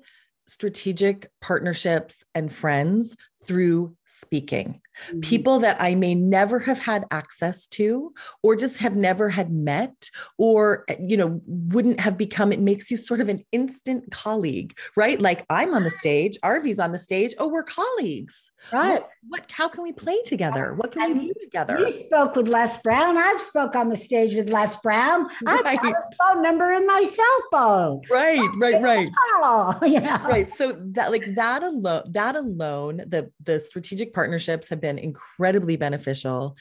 strategic 0.48 1.30
partnerships 1.42 2.24
and 2.36 2.54
friends 2.54 3.16
through 3.46 3.96
speaking. 4.06 4.82
Mhm. 5.12 5.22
People 5.24 5.60
that 5.60 5.78
I 5.82 5.96
may 5.96 6.16
never 6.16 6.60
have 6.60 6.80
had 6.80 7.06
access 7.12 7.68
to, 7.68 8.14
or 8.44 8.56
just 8.56 8.78
have 8.78 8.96
never 8.96 9.30
had 9.30 9.52
met, 9.52 10.10
or, 10.38 10.86
you 11.00 11.18
know, 11.18 11.42
wouldn't 11.48 12.00
have 12.00 12.18
become, 12.18 12.52
it 12.54 12.60
makes 12.62 12.90
you 12.90 12.98
sort 12.98 13.20
of 13.20 13.28
an 13.28 13.44
instant 13.52 14.10
colleague, 14.12 14.78
right? 14.96 15.20
Like 15.20 15.46
I'm 15.50 15.74
on 15.74 15.84
the 15.84 15.92
stage, 15.92 16.38
RV's 16.44 16.80
on 16.80 16.92
the 16.92 17.00
stage. 17.00 17.34
Oh, 17.40 17.48
we're 17.50 17.64
colleagues. 17.64 18.52
right. 18.72 19.02
What, 19.02 19.10
what 19.28 19.52
how 19.52 19.68
can 19.68 19.84
we 19.84 19.92
play 19.92 20.22
together? 20.24 20.74
What 20.76 20.92
can 20.92 21.18
we 21.18 21.28
do 21.28 21.34
together? 21.42 21.78
You 21.80 21.92
spoke 21.92 22.36
with 22.36 22.48
Les 22.48 22.78
Brown. 22.82 23.18
I've 23.18 23.42
spoke 23.42 23.76
on 23.76 23.90
the 23.90 23.98
stage 23.98 24.36
with 24.36 24.50
Les 24.50 24.76
Brown. 24.78 25.28
I've 25.46 25.64
got 25.64 25.86
his 25.86 26.18
phone 26.20 26.42
number 26.42 26.72
in 26.72 26.86
my 26.88 27.04
cell 27.04 27.38
phone. 27.52 28.02
Right, 28.10 28.40
right, 28.60 28.82
right. 28.82 29.10
You 29.84 30.00
know. 30.00 30.18
right 30.30 30.50
so 30.50 30.78
that 30.94 31.12
like 31.12 31.36
that 31.36 31.64
alone 31.64 32.04
that 32.12 32.36
alone 32.36 32.98
the 33.08 33.32
the 33.44 33.60
strategic 33.60 33.95
partnerships 34.14 34.70
have 34.70 34.82
been 34.82 34.98
incredibly 34.98 35.76
beneficial 35.76 36.56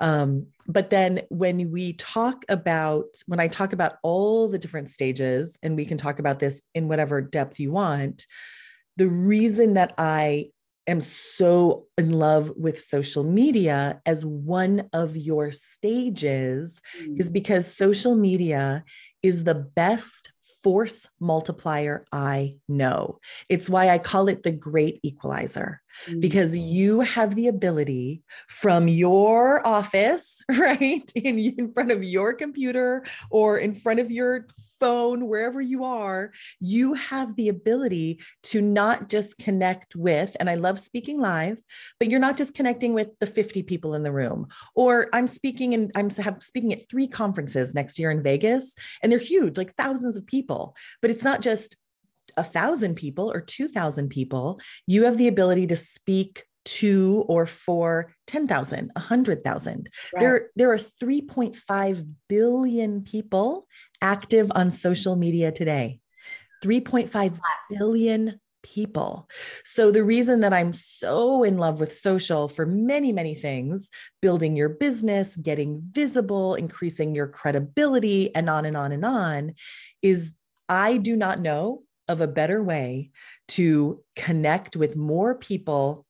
um 0.00 0.46
but 0.66 0.90
then 0.90 1.22
when 1.28 1.70
we 1.70 1.94
talk 1.94 2.44
about 2.48 3.06
when 3.26 3.40
i 3.40 3.48
talk 3.48 3.72
about 3.72 3.94
all 4.02 4.48
the 4.48 4.58
different 4.58 4.88
stages 4.88 5.58
and 5.62 5.76
we 5.76 5.84
can 5.84 5.98
talk 5.98 6.18
about 6.18 6.38
this 6.38 6.62
in 6.74 6.88
whatever 6.88 7.20
depth 7.20 7.58
you 7.58 7.72
want 7.72 8.26
the 8.96 9.08
reason 9.08 9.74
that 9.74 9.94
i 9.98 10.46
am 10.86 11.00
so 11.00 11.86
in 11.98 12.12
love 12.12 12.52
with 12.56 12.78
social 12.78 13.24
media 13.24 14.00
as 14.06 14.24
one 14.24 14.88
of 14.92 15.16
your 15.16 15.50
stages 15.50 16.80
mm. 17.00 17.18
is 17.18 17.30
because 17.30 17.72
social 17.72 18.14
media 18.14 18.84
is 19.22 19.44
the 19.44 19.54
best 19.54 20.32
force 20.66 21.06
multiplier 21.20 22.04
I 22.10 22.56
know. 22.66 23.20
It's 23.48 23.70
why 23.70 23.88
I 23.90 23.98
call 23.98 24.26
it 24.26 24.42
the 24.42 24.50
great 24.50 24.98
equalizer, 25.04 25.80
mm-hmm. 26.08 26.18
because 26.18 26.56
you 26.58 27.02
have 27.02 27.36
the 27.36 27.46
ability 27.46 28.24
from 28.48 28.88
your 28.88 29.64
office, 29.64 30.44
right, 30.58 31.08
in, 31.14 31.38
in 31.38 31.72
front 31.72 31.92
of 31.92 32.02
your 32.02 32.32
computer 32.34 33.04
or 33.30 33.58
in 33.58 33.76
front 33.76 34.00
of 34.00 34.10
your 34.10 34.48
phone, 34.78 35.28
wherever 35.28 35.60
you 35.60 35.84
are, 35.84 36.32
you 36.60 36.94
have 36.94 37.34
the 37.36 37.48
ability 37.48 38.20
to 38.44 38.60
not 38.60 39.08
just 39.08 39.38
connect 39.38 39.96
with, 39.96 40.36
and 40.38 40.48
I 40.48 40.56
love 40.56 40.78
speaking 40.78 41.20
live, 41.20 41.62
but 41.98 42.10
you're 42.10 42.20
not 42.20 42.36
just 42.36 42.54
connecting 42.54 42.94
with 42.94 43.08
the 43.18 43.26
50 43.26 43.62
people 43.62 43.94
in 43.94 44.02
the 44.02 44.12
room. 44.12 44.48
Or 44.74 45.08
I'm 45.12 45.26
speaking 45.26 45.74
and 45.74 45.90
I'm 45.94 46.10
have, 46.10 46.42
speaking 46.42 46.72
at 46.72 46.88
three 46.88 47.08
conferences 47.08 47.74
next 47.74 47.98
year 47.98 48.10
in 48.10 48.22
Vegas, 48.22 48.76
and 49.02 49.10
they're 49.10 49.18
huge, 49.18 49.58
like 49.58 49.74
thousands 49.76 50.16
of 50.16 50.26
people. 50.26 50.76
But 51.02 51.10
it's 51.10 51.24
not 51.24 51.42
just 51.42 51.76
a 52.36 52.44
thousand 52.44 52.96
people 52.96 53.32
or 53.32 53.40
2,000 53.40 54.08
people. 54.08 54.60
You 54.86 55.04
have 55.04 55.18
the 55.18 55.28
ability 55.28 55.68
to 55.68 55.76
speak 55.76 56.44
to 56.66 57.24
or 57.28 57.46
for 57.46 58.12
10,000, 58.26 58.90
100,000. 58.94 59.88
Right. 60.14 60.20
There, 60.20 60.50
there 60.56 60.72
are 60.72 60.78
3.5 60.78 62.06
billion 62.28 63.02
people 63.02 63.66
active 64.02 64.50
on 64.54 64.70
social 64.70 65.16
media 65.16 65.52
today. 65.52 66.00
3.5 66.64 67.38
billion 67.70 68.40
people. 68.62 69.28
So, 69.64 69.90
the 69.90 70.02
reason 70.02 70.40
that 70.40 70.52
I'm 70.52 70.72
so 70.72 71.44
in 71.44 71.58
love 71.58 71.78
with 71.78 71.96
social 71.96 72.48
for 72.48 72.66
many, 72.66 73.12
many 73.12 73.34
things 73.34 73.90
building 74.20 74.56
your 74.56 74.70
business, 74.70 75.36
getting 75.36 75.82
visible, 75.92 76.54
increasing 76.54 77.14
your 77.14 77.28
credibility, 77.28 78.34
and 78.34 78.50
on 78.50 78.64
and 78.64 78.76
on 78.76 78.92
and 78.92 79.04
on 79.04 79.54
is 80.02 80.32
I 80.68 80.96
do 80.96 81.14
not 81.14 81.40
know 81.40 81.82
of 82.08 82.20
a 82.20 82.28
better 82.28 82.62
way 82.62 83.10
to 83.48 84.02
connect 84.14 84.76
with 84.76 84.96
more 84.96 85.34
people 85.34 86.05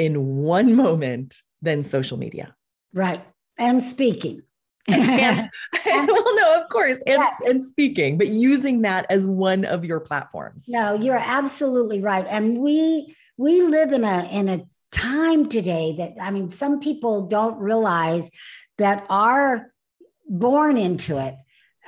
in 0.00 0.38
one 0.38 0.74
moment 0.74 1.42
than 1.60 1.82
social 1.82 2.16
media. 2.16 2.54
Right. 2.94 3.22
And 3.58 3.84
speaking. 3.84 4.42
and, 4.88 5.38
well, 5.86 6.36
no, 6.36 6.60
of 6.62 6.68
course, 6.70 6.98
and, 7.06 7.22
and 7.44 7.62
speaking, 7.62 8.16
but 8.16 8.28
using 8.28 8.80
that 8.82 9.04
as 9.10 9.26
one 9.26 9.66
of 9.66 9.84
your 9.84 10.00
platforms. 10.00 10.66
No, 10.68 10.94
you're 10.94 11.18
absolutely 11.18 12.00
right. 12.00 12.26
And 12.28 12.58
we 12.58 13.14
we 13.36 13.62
live 13.62 13.92
in 13.92 14.04
a 14.04 14.26
in 14.32 14.48
a 14.48 14.64
time 14.90 15.48
today 15.50 15.94
that 15.98 16.14
I 16.20 16.30
mean, 16.30 16.50
some 16.50 16.80
people 16.80 17.26
don't 17.26 17.58
realize 17.58 18.28
that 18.78 19.04
are 19.10 19.70
born 20.26 20.78
into 20.78 21.18
it 21.18 21.34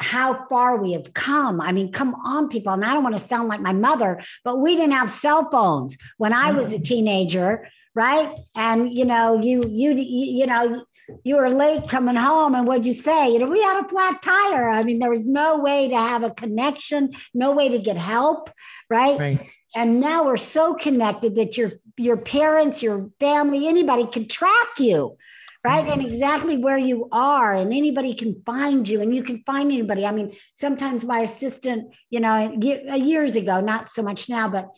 how 0.03 0.47
far 0.49 0.77
we 0.77 0.93
have 0.93 1.15
come. 1.15 1.61
I 1.61 1.73
mean, 1.73 1.93
come 1.93 2.15
on, 2.15 2.49
people. 2.49 2.73
And 2.73 2.85
I 2.85 2.93
don't 2.93 3.03
want 3.05 3.17
to 3.17 3.25
sound 3.25 3.49
like 3.49 3.61
my 3.61 3.73
mother, 3.73 4.21
but 4.45 4.59
we 4.59 4.75
didn't 4.75 4.93
have 4.93 5.11
cell 5.11 5.49
phones 5.51 5.97
when 6.19 6.33
I 6.33 6.51
was 6.53 6.73
a 6.73 6.79
mm. 6.79 6.85
teenager, 6.85 7.69
right? 7.95 8.39
And 8.57 8.93
you 8.93 9.05
know, 9.05 9.41
you 9.41 9.65
you 9.69 9.93
you 9.93 10.47
know, 10.47 10.85
you 11.25 11.37
were 11.37 11.51
late 11.51 11.89
coming 11.89 12.17
home, 12.17 12.55
and 12.55 12.67
what'd 12.67 12.87
you 12.87 12.95
say? 12.95 13.33
You 13.33 13.39
know, 13.39 13.49
we 13.49 13.61
had 13.61 13.85
a 13.85 13.89
flat 13.89 14.23
tire. 14.23 14.69
I 14.69 14.83
mean, 14.83 14.99
there 14.99 15.11
was 15.11 15.25
no 15.25 15.59
way 15.59 15.89
to 15.89 15.97
have 15.97 16.23
a 16.23 16.31
connection, 16.31 17.13
no 17.35 17.53
way 17.53 17.69
to 17.69 17.79
get 17.79 17.97
help, 17.97 18.51
right? 18.89 19.19
Right. 19.19 19.57
And 19.75 20.01
now 20.01 20.25
we're 20.27 20.37
so 20.37 20.75
connected 20.75 21.37
that 21.37 21.57
your 21.57 21.73
your 21.97 22.17
parents, 22.17 22.83
your 22.83 23.11
family, 23.21 23.67
anybody 23.67 24.07
can 24.07 24.29
track 24.29 24.79
you 24.79 25.17
right? 25.65 25.87
And 25.87 26.01
mm-hmm. 26.01 26.13
exactly 26.13 26.57
where 26.57 26.79
you 26.79 27.09
are, 27.13 27.55
and 27.55 27.73
anybody 27.73 28.15
can 28.15 28.43
find 28.45 28.89
you, 28.89 29.01
and 29.01 29.15
you 29.15 29.23
can 29.23 29.43
find 29.45 29.71
anybody. 29.71 30.05
I 30.05 30.11
mean, 30.11 30.35
sometimes 30.55 31.05
my 31.05 31.21
assistant, 31.21 31.95
you 32.11 32.21
know, 32.21 32.53
years 32.61 33.37
ago, 33.37 33.61
not 33.61 33.91
so 33.91 34.03
much 34.03 34.29
now, 34.29 34.49
but 34.49 34.75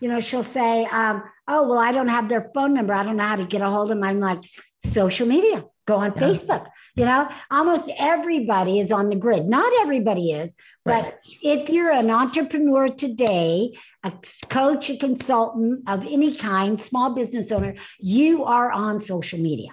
you 0.00 0.08
know, 0.08 0.20
she'll 0.20 0.44
say, 0.44 0.84
um, 0.86 1.22
"Oh, 1.46 1.68
well, 1.68 1.78
I 1.78 1.92
don't 1.92 2.08
have 2.08 2.28
their 2.28 2.50
phone 2.54 2.74
number. 2.74 2.94
I 2.94 3.02
don't 3.02 3.16
know 3.16 3.24
how 3.24 3.36
to 3.36 3.44
get 3.44 3.62
a 3.62 3.68
hold 3.68 3.90
of 3.90 3.96
them." 3.96 4.04
I'm 4.04 4.20
like, 4.20 4.42
social 4.78 5.26
media. 5.26 5.64
Go 5.86 5.96
on 5.96 6.12
yeah. 6.16 6.22
Facebook. 6.22 6.66
You 6.96 7.06
know, 7.06 7.28
almost 7.50 7.88
everybody 7.98 8.78
is 8.78 8.92
on 8.92 9.08
the 9.08 9.16
grid. 9.16 9.48
Not 9.48 9.72
everybody 9.80 10.32
is, 10.32 10.54
but 10.84 11.04
right. 11.04 11.14
if 11.42 11.70
you're 11.70 11.90
an 11.90 12.10
entrepreneur 12.10 12.88
today, 12.88 13.74
a 14.04 14.12
coach, 14.50 14.90
a 14.90 14.98
consultant 14.98 15.88
of 15.88 16.04
any 16.04 16.34
kind, 16.34 16.80
small 16.80 17.14
business 17.14 17.50
owner, 17.50 17.74
you 17.98 18.44
are 18.44 18.70
on 18.70 19.00
social 19.00 19.38
media 19.38 19.70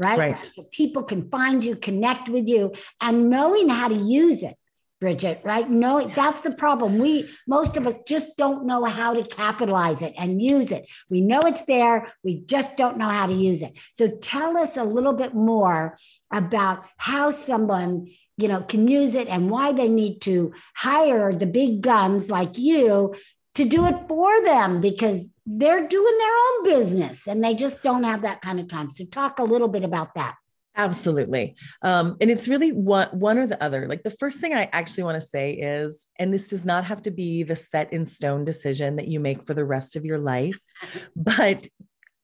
right? 0.00 0.18
right. 0.18 0.44
So 0.44 0.64
people 0.72 1.04
can 1.04 1.28
find 1.28 1.64
you, 1.64 1.76
connect 1.76 2.28
with 2.28 2.48
you, 2.48 2.72
and 3.00 3.30
knowing 3.30 3.68
how 3.68 3.88
to 3.88 3.94
use 3.94 4.42
it. 4.42 4.56
Bridget, 5.00 5.40
right? 5.44 5.68
No, 5.68 5.98
yes. 5.98 6.14
that's 6.14 6.40
the 6.42 6.52
problem. 6.52 6.98
We, 6.98 7.30
most 7.46 7.78
of 7.78 7.86
us 7.86 7.98
just 8.06 8.36
don't 8.36 8.66
know 8.66 8.84
how 8.84 9.14
to 9.14 9.22
capitalize 9.22 10.02
it 10.02 10.12
and 10.18 10.42
use 10.42 10.70
it. 10.70 10.90
We 11.08 11.22
know 11.22 11.40
it's 11.40 11.64
there, 11.64 12.12
we 12.22 12.40
just 12.42 12.76
don't 12.76 12.98
know 12.98 13.08
how 13.08 13.26
to 13.26 13.32
use 13.32 13.62
it. 13.62 13.78
So 13.94 14.08
tell 14.08 14.58
us 14.58 14.76
a 14.76 14.84
little 14.84 15.14
bit 15.14 15.34
more 15.34 15.96
about 16.30 16.84
how 16.98 17.30
someone, 17.30 18.08
you 18.36 18.48
know, 18.48 18.60
can 18.60 18.88
use 18.88 19.14
it 19.14 19.28
and 19.28 19.50
why 19.50 19.72
they 19.72 19.88
need 19.88 20.20
to 20.22 20.52
hire 20.76 21.32
the 21.32 21.46
big 21.46 21.80
guns 21.80 22.28
like 22.28 22.58
you 22.58 23.14
to 23.54 23.64
do 23.64 23.86
it 23.86 23.96
for 24.06 24.42
them 24.42 24.80
because 24.82 25.24
they're 25.46 25.88
doing 25.88 26.18
their 26.18 26.36
own 26.36 26.64
business 26.64 27.26
and 27.26 27.42
they 27.42 27.54
just 27.54 27.82
don't 27.82 28.04
have 28.04 28.22
that 28.22 28.42
kind 28.42 28.60
of 28.60 28.68
time. 28.68 28.90
So 28.90 29.04
talk 29.06 29.38
a 29.38 29.44
little 29.44 29.68
bit 29.68 29.82
about 29.82 30.14
that. 30.14 30.36
Absolutely. 30.76 31.56
Um, 31.82 32.16
and 32.20 32.30
it's 32.30 32.48
really 32.48 32.70
one, 32.70 33.08
one 33.08 33.38
or 33.38 33.46
the 33.46 33.62
other. 33.62 33.88
Like 33.88 34.02
the 34.02 34.10
first 34.10 34.40
thing 34.40 34.54
I 34.54 34.68
actually 34.72 35.04
want 35.04 35.16
to 35.16 35.26
say 35.26 35.52
is, 35.52 36.06
and 36.18 36.32
this 36.32 36.48
does 36.48 36.64
not 36.64 36.84
have 36.84 37.02
to 37.02 37.10
be 37.10 37.42
the 37.42 37.56
set 37.56 37.92
in 37.92 38.06
stone 38.06 38.44
decision 38.44 38.96
that 38.96 39.08
you 39.08 39.20
make 39.20 39.42
for 39.42 39.54
the 39.54 39.64
rest 39.64 39.96
of 39.96 40.04
your 40.04 40.18
life, 40.18 40.60
but 41.16 41.66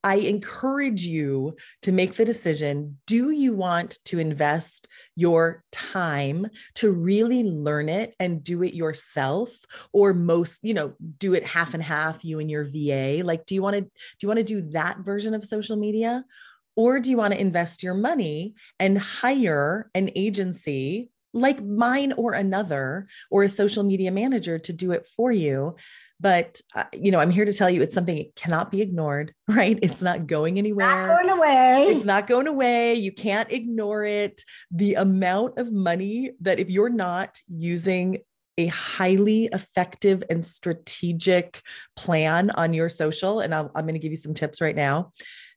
I 0.06 0.18
encourage 0.18 1.04
you 1.04 1.56
to 1.82 1.90
make 1.90 2.14
the 2.14 2.24
decision 2.24 2.98
do 3.08 3.32
you 3.32 3.54
want 3.54 3.98
to 4.04 4.20
invest 4.20 4.86
your 5.16 5.64
time 5.72 6.46
to 6.76 6.92
really 6.92 7.42
learn 7.42 7.88
it 7.88 8.14
and 8.20 8.44
do 8.44 8.62
it 8.62 8.72
yourself 8.72 9.50
or 9.92 10.14
most 10.14 10.60
you 10.62 10.74
know 10.74 10.94
do 11.18 11.34
it 11.34 11.42
half 11.42 11.74
and 11.74 11.82
half 11.82 12.24
you 12.24 12.38
and 12.38 12.48
your 12.48 12.62
VA 12.62 13.22
like 13.24 13.46
do 13.46 13.56
you 13.56 13.62
want 13.62 13.74
to 13.74 13.80
do 13.80 13.90
you 14.20 14.28
want 14.28 14.38
to 14.38 14.44
do 14.44 14.60
that 14.70 14.98
version 15.00 15.34
of 15.34 15.44
social 15.44 15.76
media 15.76 16.24
or 16.76 17.00
do 17.00 17.10
you 17.10 17.16
want 17.16 17.34
to 17.34 17.40
invest 17.40 17.82
your 17.82 17.94
money 17.94 18.54
and 18.78 18.98
hire 18.98 19.90
an 19.94 20.10
agency 20.14 21.10
like 21.32 21.62
mine 21.62 22.12
or 22.12 22.32
another 22.32 23.08
or 23.30 23.42
a 23.42 23.48
social 23.48 23.82
media 23.82 24.10
manager 24.10 24.58
to 24.58 24.72
do 24.72 24.92
it 24.92 25.06
for 25.06 25.32
you? 25.32 25.76
But 26.18 26.60
uh, 26.74 26.84
you 26.94 27.10
know 27.10 27.18
i'm 27.18 27.30
here 27.30 27.44
to 27.44 27.52
tell 27.52 27.68
you 27.68 27.82
it's 27.82 27.92
something 27.92 28.16
that 28.16 28.34
cannot 28.36 28.70
be 28.70 28.80
ignored 28.80 29.34
right? 29.48 29.78
It's 29.82 30.00
not 30.00 30.26
going 30.26 30.58
anywhere. 30.58 31.06
not 31.06 31.24
going 31.24 31.38
away. 31.38 31.86
It's 31.90 32.06
not 32.06 32.26
going 32.26 32.46
away. 32.46 32.94
You 32.94 33.12
can't 33.12 33.50
ignore 33.52 34.04
it. 34.04 34.42
The 34.70 34.94
amount 34.94 35.58
of 35.58 35.72
money 35.72 36.32
that 36.40 36.58
if 36.58 36.70
you're 36.70 36.88
not 36.88 37.38
using 37.48 38.18
a 38.58 38.66
highly 38.68 39.48
effective 39.52 40.22
and 40.30 40.44
strategic 40.44 41.60
plan 41.94 42.50
on 42.50 42.72
your 42.72 42.88
social 42.88 43.40
and 43.40 43.54
i 43.54 43.60
am 43.60 43.70
going 43.74 43.94
to 43.94 43.98
give 43.98 44.12
you 44.12 44.16
some 44.16 44.34
tips 44.34 44.60
right 44.60 44.76
now 44.76 45.12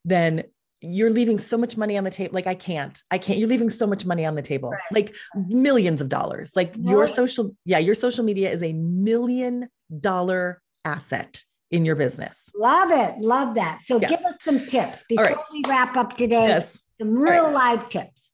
then 0.06 0.44
you're 0.82 1.10
leaving 1.10 1.40
so 1.40 1.58
much 1.58 1.78
money 1.78 1.98
on 1.98 2.04
the 2.04 2.10
table. 2.10 2.34
Like 2.34 2.48
I 2.48 2.56
can't, 2.56 3.02
I 3.12 3.18
can't, 3.18 3.40
you're 3.40 3.48
leaving 3.48 3.70
so 3.70 3.86
much 3.86 4.06
money 4.06 4.26
on 4.26 4.36
the 4.36 4.42
table, 4.42 4.70
right. 4.70 4.82
like 4.92 5.16
millions 5.36 6.02
of 6.02 6.10
dollars. 6.10 6.56
Like 6.56 6.76
your 6.78 7.08
social, 7.08 7.56
yeah, 7.66 7.80
your 7.80 7.96
social 7.96 8.24
media 8.24 8.50
is 8.50 8.64
a 8.64 8.74
million 8.74 9.70
dollar 10.00 10.62
asset 10.86 11.44
in 11.72 11.86
your 11.86 11.96
business. 11.96 12.50
Love 12.56 12.92
it. 12.92 13.20
Love 13.20 13.56
that. 13.56 13.82
So 13.84 14.00
yes. 14.00 14.10
give 14.10 14.20
us 14.22 14.36
some 14.42 14.66
tips 14.66 15.04
before 15.08 15.26
right. 15.26 15.38
we 15.52 15.64
wrap 15.68 15.98
up 15.98 16.16
today. 16.16 16.48
Yes. 16.48 16.84
Some 17.00 17.18
real 17.18 17.46
right. 17.46 17.54
live 17.54 17.90
tips. 17.90 18.32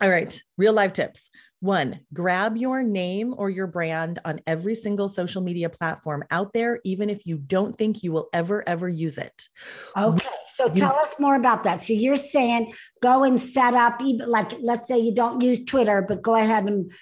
All 0.00 0.10
right. 0.10 0.40
Real 0.56 0.72
live 0.72 0.92
tips. 0.92 1.30
One, 1.60 2.00
grab 2.12 2.56
your 2.56 2.82
name 2.82 3.34
or 3.38 3.48
your 3.48 3.68
brand 3.68 4.18
on 4.24 4.40
every 4.48 4.74
single 4.74 5.08
social 5.08 5.42
media 5.42 5.68
platform 5.68 6.24
out 6.28 6.52
there, 6.52 6.80
even 6.84 7.08
if 7.08 7.24
you 7.24 7.38
don't 7.38 7.78
think 7.78 8.02
you 8.02 8.10
will 8.10 8.28
ever, 8.32 8.68
ever 8.68 8.88
use 8.88 9.16
it. 9.16 9.48
Okay. 9.96 10.26
So 10.54 10.68
tell 10.68 10.94
us 10.94 11.14
more 11.18 11.36
about 11.36 11.64
that. 11.64 11.82
So 11.82 11.92
you're 11.92 12.16
saying 12.16 12.72
go 13.02 13.24
and 13.24 13.40
set 13.40 13.74
up, 13.74 14.00
even 14.02 14.28
like, 14.28 14.52
let's 14.60 14.88
say 14.88 14.98
you 14.98 15.14
don't 15.14 15.40
use 15.40 15.64
Twitter, 15.64 16.04
but 16.06 16.22
go 16.22 16.34
ahead 16.34 16.64
and 16.64 16.92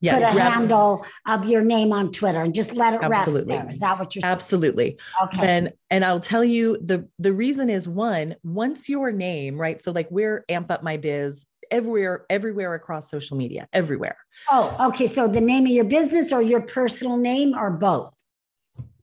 yeah, 0.00 0.14
put 0.14 0.30
a 0.30 0.32
grab, 0.32 0.52
handle 0.52 1.06
of 1.26 1.44
your 1.46 1.62
name 1.62 1.92
on 1.92 2.10
Twitter 2.10 2.40
and 2.40 2.54
just 2.54 2.72
let 2.74 2.94
it 2.94 3.02
absolutely. 3.02 3.54
rest 3.54 3.66
there. 3.66 3.74
Is 3.74 3.80
that 3.80 3.98
what 3.98 4.14
you're 4.14 4.22
saying? 4.22 4.32
Absolutely. 4.32 4.98
Okay. 5.24 5.46
And 5.46 5.72
and 5.90 6.04
I'll 6.04 6.20
tell 6.20 6.44
you 6.44 6.78
the 6.82 7.06
the 7.18 7.32
reason 7.32 7.68
is 7.68 7.86
one, 7.86 8.34
once 8.42 8.88
your 8.88 9.12
name, 9.12 9.60
right? 9.60 9.82
So 9.82 9.92
like 9.92 10.08
we're 10.10 10.44
amp 10.48 10.70
up 10.70 10.82
my 10.82 10.96
biz 10.96 11.46
everywhere, 11.70 12.24
everywhere 12.30 12.74
across 12.74 13.10
social 13.10 13.36
media, 13.36 13.68
everywhere. 13.72 14.16
Oh, 14.50 14.74
okay. 14.88 15.06
So 15.06 15.28
the 15.28 15.40
name 15.40 15.64
of 15.64 15.70
your 15.70 15.84
business 15.84 16.32
or 16.32 16.42
your 16.42 16.62
personal 16.62 17.16
name 17.16 17.54
or 17.54 17.70
both? 17.70 18.12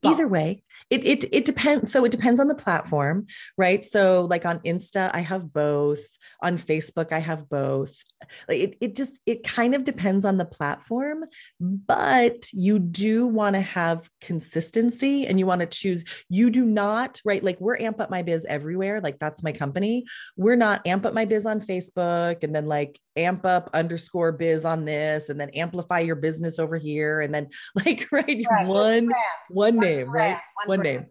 Either 0.04 0.28
way. 0.28 0.62
It, 0.90 1.04
it 1.04 1.24
it 1.34 1.44
depends. 1.44 1.92
So 1.92 2.04
it 2.04 2.12
depends 2.12 2.40
on 2.40 2.48
the 2.48 2.54
platform, 2.54 3.26
right? 3.58 3.84
So 3.84 4.26
like 4.30 4.46
on 4.46 4.58
Insta, 4.60 5.10
I 5.12 5.20
have 5.20 5.52
both. 5.52 6.00
On 6.40 6.56
Facebook, 6.56 7.10
I 7.12 7.18
have 7.18 7.48
both. 7.48 8.02
Like 8.48 8.60
it, 8.60 8.76
it 8.80 8.96
just 8.96 9.20
it 9.26 9.42
kind 9.42 9.74
of 9.74 9.84
depends 9.84 10.24
on 10.24 10.38
the 10.38 10.44
platform, 10.44 11.24
but 11.60 12.50
you 12.52 12.78
do 12.78 13.26
want 13.26 13.54
to 13.56 13.60
have 13.60 14.08
consistency 14.20 15.26
and 15.26 15.38
you 15.38 15.46
want 15.46 15.60
to 15.60 15.66
choose. 15.66 16.04
You 16.28 16.50
do 16.50 16.64
not, 16.64 17.20
right? 17.24 17.42
Like 17.42 17.60
we're 17.60 17.78
amp 17.78 18.00
up 18.00 18.08
my 18.08 18.22
biz 18.22 18.46
everywhere. 18.46 19.00
Like 19.00 19.18
that's 19.18 19.42
my 19.42 19.52
company. 19.52 20.04
We're 20.36 20.56
not 20.56 20.86
amp 20.86 21.04
up 21.04 21.12
my 21.12 21.24
biz 21.24 21.44
on 21.44 21.60
Facebook 21.60 22.42
and 22.42 22.54
then 22.54 22.66
like 22.66 22.98
amp 23.18 23.44
up 23.44 23.68
underscore 23.74 24.32
biz 24.32 24.64
on 24.64 24.84
this 24.84 25.28
and 25.28 25.40
then 25.40 25.50
amplify 25.50 25.98
your 25.98 26.16
business 26.16 26.58
over 26.58 26.76
here 26.78 27.20
and 27.20 27.34
then 27.34 27.48
like 27.86 28.06
right, 28.12 28.44
right. 28.50 28.66
one 28.66 28.88
one, 29.06 29.10
one 29.48 29.78
name, 29.78 30.10
brand. 30.10 30.32
right? 30.32 30.38
One, 30.64 30.78
one 30.78 30.80
name 30.80 31.06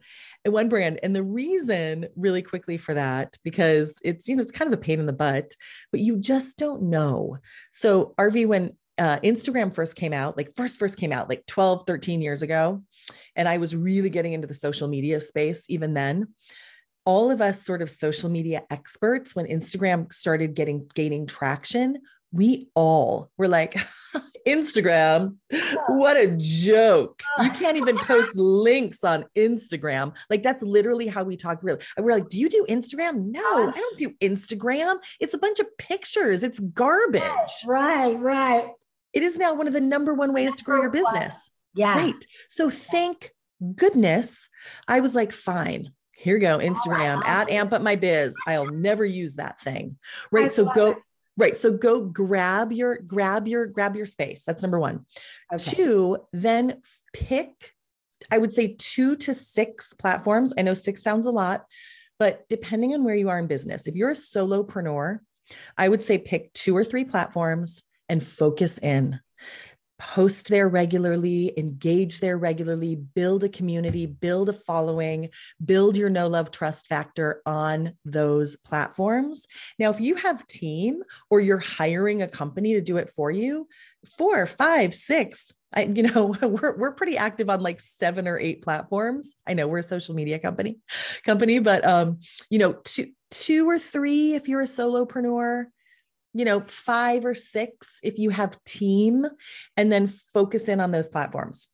and 0.47 0.53
one 0.53 0.69
brand. 0.69 0.99
And 1.03 1.15
the 1.15 1.23
reason 1.23 2.07
really 2.15 2.41
quickly 2.41 2.77
for 2.77 2.93
that, 2.93 3.37
because 3.43 3.99
it's, 4.03 4.27
you 4.27 4.35
know, 4.35 4.41
it's 4.41 4.51
kind 4.51 4.71
of 4.71 4.79
a 4.79 4.81
pain 4.81 4.99
in 4.99 5.05
the 5.05 5.13
butt, 5.13 5.53
but 5.91 5.99
you 5.99 6.17
just 6.17 6.57
don't 6.57 6.83
know. 6.83 7.37
So 7.71 8.13
RV, 8.17 8.47
when 8.47 8.71
uh, 8.97 9.19
Instagram 9.19 9.73
first 9.73 9.95
came 9.95 10.13
out, 10.13 10.37
like 10.37 10.55
first, 10.55 10.79
first 10.79 10.97
came 10.97 11.11
out 11.11 11.29
like 11.29 11.45
12, 11.47 11.83
13 11.85 12.21
years 12.21 12.41
ago. 12.41 12.81
And 13.35 13.47
I 13.47 13.57
was 13.57 13.75
really 13.75 14.09
getting 14.09 14.33
into 14.33 14.47
the 14.47 14.53
social 14.53 14.87
media 14.87 15.19
space 15.19 15.65
even 15.69 15.93
then 15.93 16.27
all 17.07 17.31
of 17.31 17.39
us 17.41 17.65
sort 17.65 17.81
of 17.81 17.89
social 17.89 18.29
media 18.29 18.61
experts 18.69 19.35
when 19.35 19.47
instagram 19.47 20.11
started 20.11 20.53
getting 20.53 20.87
gaining 20.93 21.25
traction 21.25 21.97
we 22.31 22.69
all 22.75 23.31
were 23.37 23.47
like, 23.47 23.73
Instagram, 24.47 25.35
what 25.87 26.17
a 26.17 26.35
joke. 26.37 27.21
You 27.41 27.49
can't 27.51 27.77
even 27.77 27.97
post 27.97 28.35
links 28.35 29.03
on 29.03 29.25
Instagram. 29.35 30.15
Like, 30.29 30.43
that's 30.43 30.63
literally 30.63 31.07
how 31.07 31.23
we 31.23 31.37
talk. 31.37 31.59
Really, 31.61 31.81
we're 31.97 32.13
like, 32.13 32.29
Do 32.29 32.39
you 32.39 32.49
do 32.49 32.65
Instagram? 32.69 33.31
No, 33.31 33.69
I 33.69 33.71
don't 33.71 33.97
do 33.97 34.11
Instagram. 34.21 34.97
It's 35.19 35.33
a 35.33 35.37
bunch 35.37 35.59
of 35.59 35.67
pictures, 35.77 36.43
it's 36.43 36.59
garbage. 36.59 37.21
Right, 37.65 38.13
right. 38.19 38.69
It 39.13 39.23
is 39.23 39.37
now 39.37 39.53
one 39.53 39.67
of 39.67 39.73
the 39.73 39.81
number 39.81 40.13
one 40.13 40.33
ways 40.33 40.55
to 40.55 40.63
grow 40.63 40.81
your 40.81 40.91
business. 40.91 41.49
Yeah. 41.73 41.97
Right. 41.97 42.25
So, 42.49 42.69
thank 42.69 43.31
goodness 43.75 44.47
I 44.87 44.99
was 44.99 45.15
like, 45.15 45.31
Fine, 45.31 45.91
here 46.17 46.35
you 46.35 46.41
go 46.41 46.57
instagram 46.57 47.21
oh, 47.23 47.27
at 47.27 47.49
amp 47.49 47.71
up 47.71 47.81
my 47.81 47.95
biz 47.95 48.35
i'll 48.47 48.65
never 48.65 49.05
use 49.05 49.35
that 49.35 49.61
thing 49.61 49.97
right 50.31 50.51
so 50.51 50.65
go. 50.65 50.97
Right. 51.37 51.55
So 51.55 51.71
go 51.71 52.01
grab 52.01 52.73
your 52.73 52.97
grab 52.97 53.47
your 53.47 53.67
grab 53.67 53.95
your 53.95 54.07
space. 54.07 54.43
That's 54.43 54.63
number 54.63 54.79
one. 54.79 55.05
Okay. 55.53 55.75
Two, 55.75 56.17
then 56.33 56.81
pick, 57.13 57.73
I 58.31 58.39
would 58.39 58.51
say 58.51 58.75
two 58.77 59.15
to 59.17 59.33
six 59.35 59.93
platforms. 59.93 60.53
I 60.57 60.63
know 60.63 60.73
six 60.73 61.03
sounds 61.03 61.27
a 61.27 61.31
lot, 61.31 61.65
but 62.17 62.49
depending 62.49 62.95
on 62.95 63.03
where 63.03 63.15
you 63.15 63.29
are 63.29 63.37
in 63.37 63.45
business, 63.45 63.85
if 63.85 63.95
you're 63.95 64.09
a 64.09 64.13
solopreneur, 64.13 65.19
I 65.77 65.87
would 65.87 66.01
say 66.01 66.17
pick 66.17 66.51
two 66.53 66.75
or 66.75 66.83
three 66.83 67.05
platforms 67.05 67.83
and 68.09 68.23
focus 68.23 68.79
in 68.79 69.19
post 69.99 70.49
there 70.49 70.67
regularly, 70.67 71.53
engage 71.57 72.19
there 72.19 72.37
regularly, 72.37 72.95
build 72.95 73.43
a 73.43 73.49
community, 73.49 74.05
build 74.05 74.49
a 74.49 74.53
following, 74.53 75.29
build 75.63 75.97
your 75.97 76.09
no 76.09 76.27
love 76.27 76.51
trust 76.51 76.87
factor 76.87 77.41
on 77.45 77.93
those 78.05 78.55
platforms. 78.57 79.45
Now, 79.79 79.89
if 79.89 79.99
you 79.99 80.15
have 80.15 80.45
team 80.47 81.03
or 81.29 81.39
you're 81.39 81.57
hiring 81.57 82.21
a 82.21 82.27
company 82.27 82.73
to 82.73 82.81
do 82.81 82.97
it 82.97 83.09
for 83.09 83.31
you, 83.31 83.67
four, 84.17 84.45
five, 84.45 84.93
six, 84.93 85.51
I, 85.73 85.83
you 85.83 86.03
know, 86.03 86.35
we're, 86.41 86.77
we're 86.77 86.93
pretty 86.93 87.17
active 87.17 87.49
on 87.49 87.61
like 87.61 87.79
seven 87.79 88.27
or 88.27 88.37
eight 88.37 88.61
platforms. 88.61 89.35
I 89.45 89.53
know 89.53 89.67
we're 89.67 89.79
a 89.79 89.83
social 89.83 90.15
media 90.15 90.39
company, 90.39 90.77
company, 91.23 91.59
but 91.59 91.85
um, 91.85 92.19
you 92.49 92.59
know, 92.59 92.73
two, 92.83 93.07
two 93.31 93.69
or 93.69 93.79
three 93.79 94.35
if 94.35 94.47
you're 94.47 94.61
a 94.61 94.65
solopreneur, 94.65 95.65
you 96.33 96.45
know, 96.45 96.61
five 96.61 97.25
or 97.25 97.33
six 97.33 97.99
if 98.03 98.17
you 98.19 98.29
have 98.29 98.63
team, 98.63 99.25
and 99.75 99.91
then 99.91 100.07
focus 100.07 100.67
in 100.67 100.79
on 100.79 100.91
those 100.91 101.09
platforms. 101.09 101.67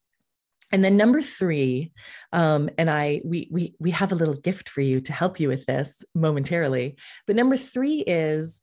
And 0.71 0.83
then 0.83 0.97
number 0.97 1.21
three, 1.21 1.91
um, 2.31 2.69
and 2.79 2.89
I 2.89 3.21
we 3.23 3.47
we 3.51 3.75
we 3.79 3.91
have 3.91 4.11
a 4.11 4.15
little 4.15 4.33
gift 4.33 4.69
for 4.69 4.81
you 4.81 5.01
to 5.01 5.13
help 5.13 5.39
you 5.39 5.47
with 5.47 5.65
this 5.67 6.03
momentarily. 6.15 6.95
But 7.27 7.35
number 7.35 7.57
three 7.57 8.03
is 8.07 8.59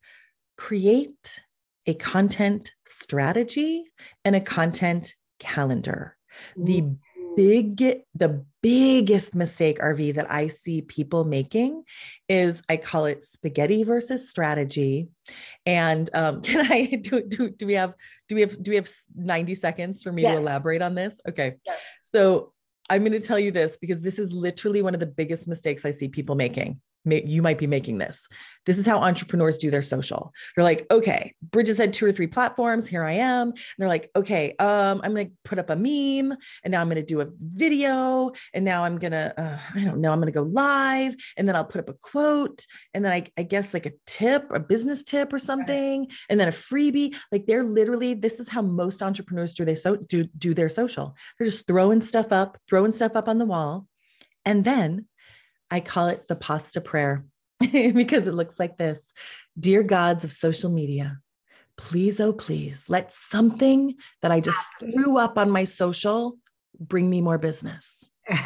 create 0.57 1.41
a 1.85 1.93
content 1.93 2.71
strategy 2.85 3.85
and 4.25 4.35
a 4.35 4.41
content 4.41 5.15
calendar. 5.39 6.17
The 6.55 6.95
big 7.41 8.03
the 8.13 8.45
biggest 8.61 9.33
mistake 9.33 9.79
rv 9.79 10.13
that 10.13 10.31
i 10.31 10.47
see 10.47 10.83
people 10.83 11.25
making 11.25 11.83
is 12.29 12.61
i 12.69 12.77
call 12.77 13.05
it 13.05 13.23
spaghetti 13.23 13.83
versus 13.83 14.29
strategy 14.29 15.07
and 15.65 16.07
um, 16.13 16.41
can 16.43 16.71
i 16.71 16.85
do, 17.01 17.23
do 17.27 17.49
do 17.49 17.65
we 17.65 17.73
have 17.73 17.95
do 18.27 18.35
we 18.35 18.41
have 18.41 18.61
do 18.61 18.69
we 18.69 18.75
have 18.75 18.87
90 19.15 19.55
seconds 19.55 20.03
for 20.03 20.11
me 20.11 20.21
yes. 20.21 20.35
to 20.35 20.41
elaborate 20.41 20.83
on 20.83 20.93
this 20.93 21.19
okay 21.27 21.55
yes. 21.65 21.79
so 22.03 22.53
i'm 22.91 23.01
going 23.01 23.19
to 23.19 23.27
tell 23.27 23.39
you 23.39 23.49
this 23.49 23.75
because 23.75 24.01
this 24.01 24.19
is 24.19 24.31
literally 24.31 24.83
one 24.83 24.93
of 24.93 24.99
the 24.99 25.07
biggest 25.07 25.47
mistakes 25.47 25.83
i 25.83 25.89
see 25.89 26.09
people 26.09 26.35
making 26.35 26.79
you 27.05 27.41
might 27.41 27.57
be 27.57 27.67
making 27.67 27.97
this. 27.97 28.27
This 28.65 28.77
is 28.77 28.85
how 28.85 28.99
entrepreneurs 28.99 29.57
do 29.57 29.71
their 29.71 29.81
social. 29.81 30.33
They're 30.55 30.63
like, 30.63 30.85
okay, 30.91 31.33
Bridges 31.41 31.77
had 31.77 31.93
two 31.93 32.05
or 32.05 32.11
three 32.11 32.27
platforms. 32.27 32.87
Here 32.87 33.03
I 33.03 33.13
am. 33.13 33.49
And 33.49 33.57
they're 33.77 33.87
like, 33.87 34.09
okay, 34.15 34.55
um, 34.59 35.01
I'm 35.03 35.13
going 35.13 35.27
to 35.27 35.33
put 35.43 35.57
up 35.57 35.69
a 35.69 35.75
meme 35.75 36.37
and 36.63 36.71
now 36.71 36.81
I'm 36.81 36.87
going 36.87 36.97
to 36.97 37.03
do 37.03 37.21
a 37.21 37.27
video. 37.39 38.31
And 38.53 38.63
now 38.63 38.83
I'm 38.83 38.99
going 38.99 39.13
to, 39.13 39.33
uh, 39.35 39.57
I 39.73 39.83
don't 39.83 39.99
know, 39.99 40.11
I'm 40.11 40.19
going 40.19 40.31
to 40.31 40.39
go 40.39 40.43
live 40.43 41.15
and 41.37 41.47
then 41.47 41.55
I'll 41.55 41.65
put 41.65 41.81
up 41.81 41.89
a 41.89 41.93
quote 41.93 42.65
and 42.93 43.03
then 43.03 43.11
I, 43.11 43.25
I 43.37 43.43
guess 43.43 43.73
like 43.73 43.87
a 43.87 43.93
tip, 44.05 44.45
a 44.51 44.59
business 44.59 45.03
tip 45.03 45.33
or 45.33 45.39
something, 45.39 46.01
right. 46.01 46.13
and 46.29 46.39
then 46.39 46.47
a 46.47 46.51
freebie. 46.51 47.15
Like 47.31 47.47
they're 47.47 47.63
literally, 47.63 48.13
this 48.13 48.39
is 48.39 48.47
how 48.47 48.61
most 48.61 49.01
entrepreneurs 49.01 49.53
do 49.53 49.65
they 49.65 49.75
so 49.75 49.95
do, 49.95 50.25
do 50.37 50.53
their 50.53 50.69
social. 50.69 51.15
They're 51.37 51.47
just 51.47 51.65
throwing 51.65 52.01
stuff 52.01 52.31
up, 52.31 52.59
throwing 52.69 52.93
stuff 52.93 53.15
up 53.15 53.27
on 53.27 53.39
the 53.39 53.45
wall. 53.45 53.87
And 54.45 54.63
then 54.63 55.07
I 55.71 55.79
call 55.79 56.07
it 56.07 56.27
the 56.27 56.35
pasta 56.35 56.81
prayer 56.81 57.25
because 57.71 58.27
it 58.27 58.35
looks 58.35 58.59
like 58.59 58.77
this 58.77 59.13
Dear 59.59 59.81
gods 59.81 60.23
of 60.23 60.31
social 60.31 60.69
media, 60.69 61.19
please, 61.77 62.19
oh, 62.19 62.33
please, 62.33 62.87
let 62.89 63.11
something 63.11 63.95
that 64.21 64.31
I 64.31 64.39
just 64.39 64.63
threw 64.79 65.17
up 65.17 65.37
on 65.37 65.49
my 65.49 65.63
social 65.63 66.37
bring 66.79 67.09
me 67.09 67.21
more 67.21 67.39
business. 67.39 68.10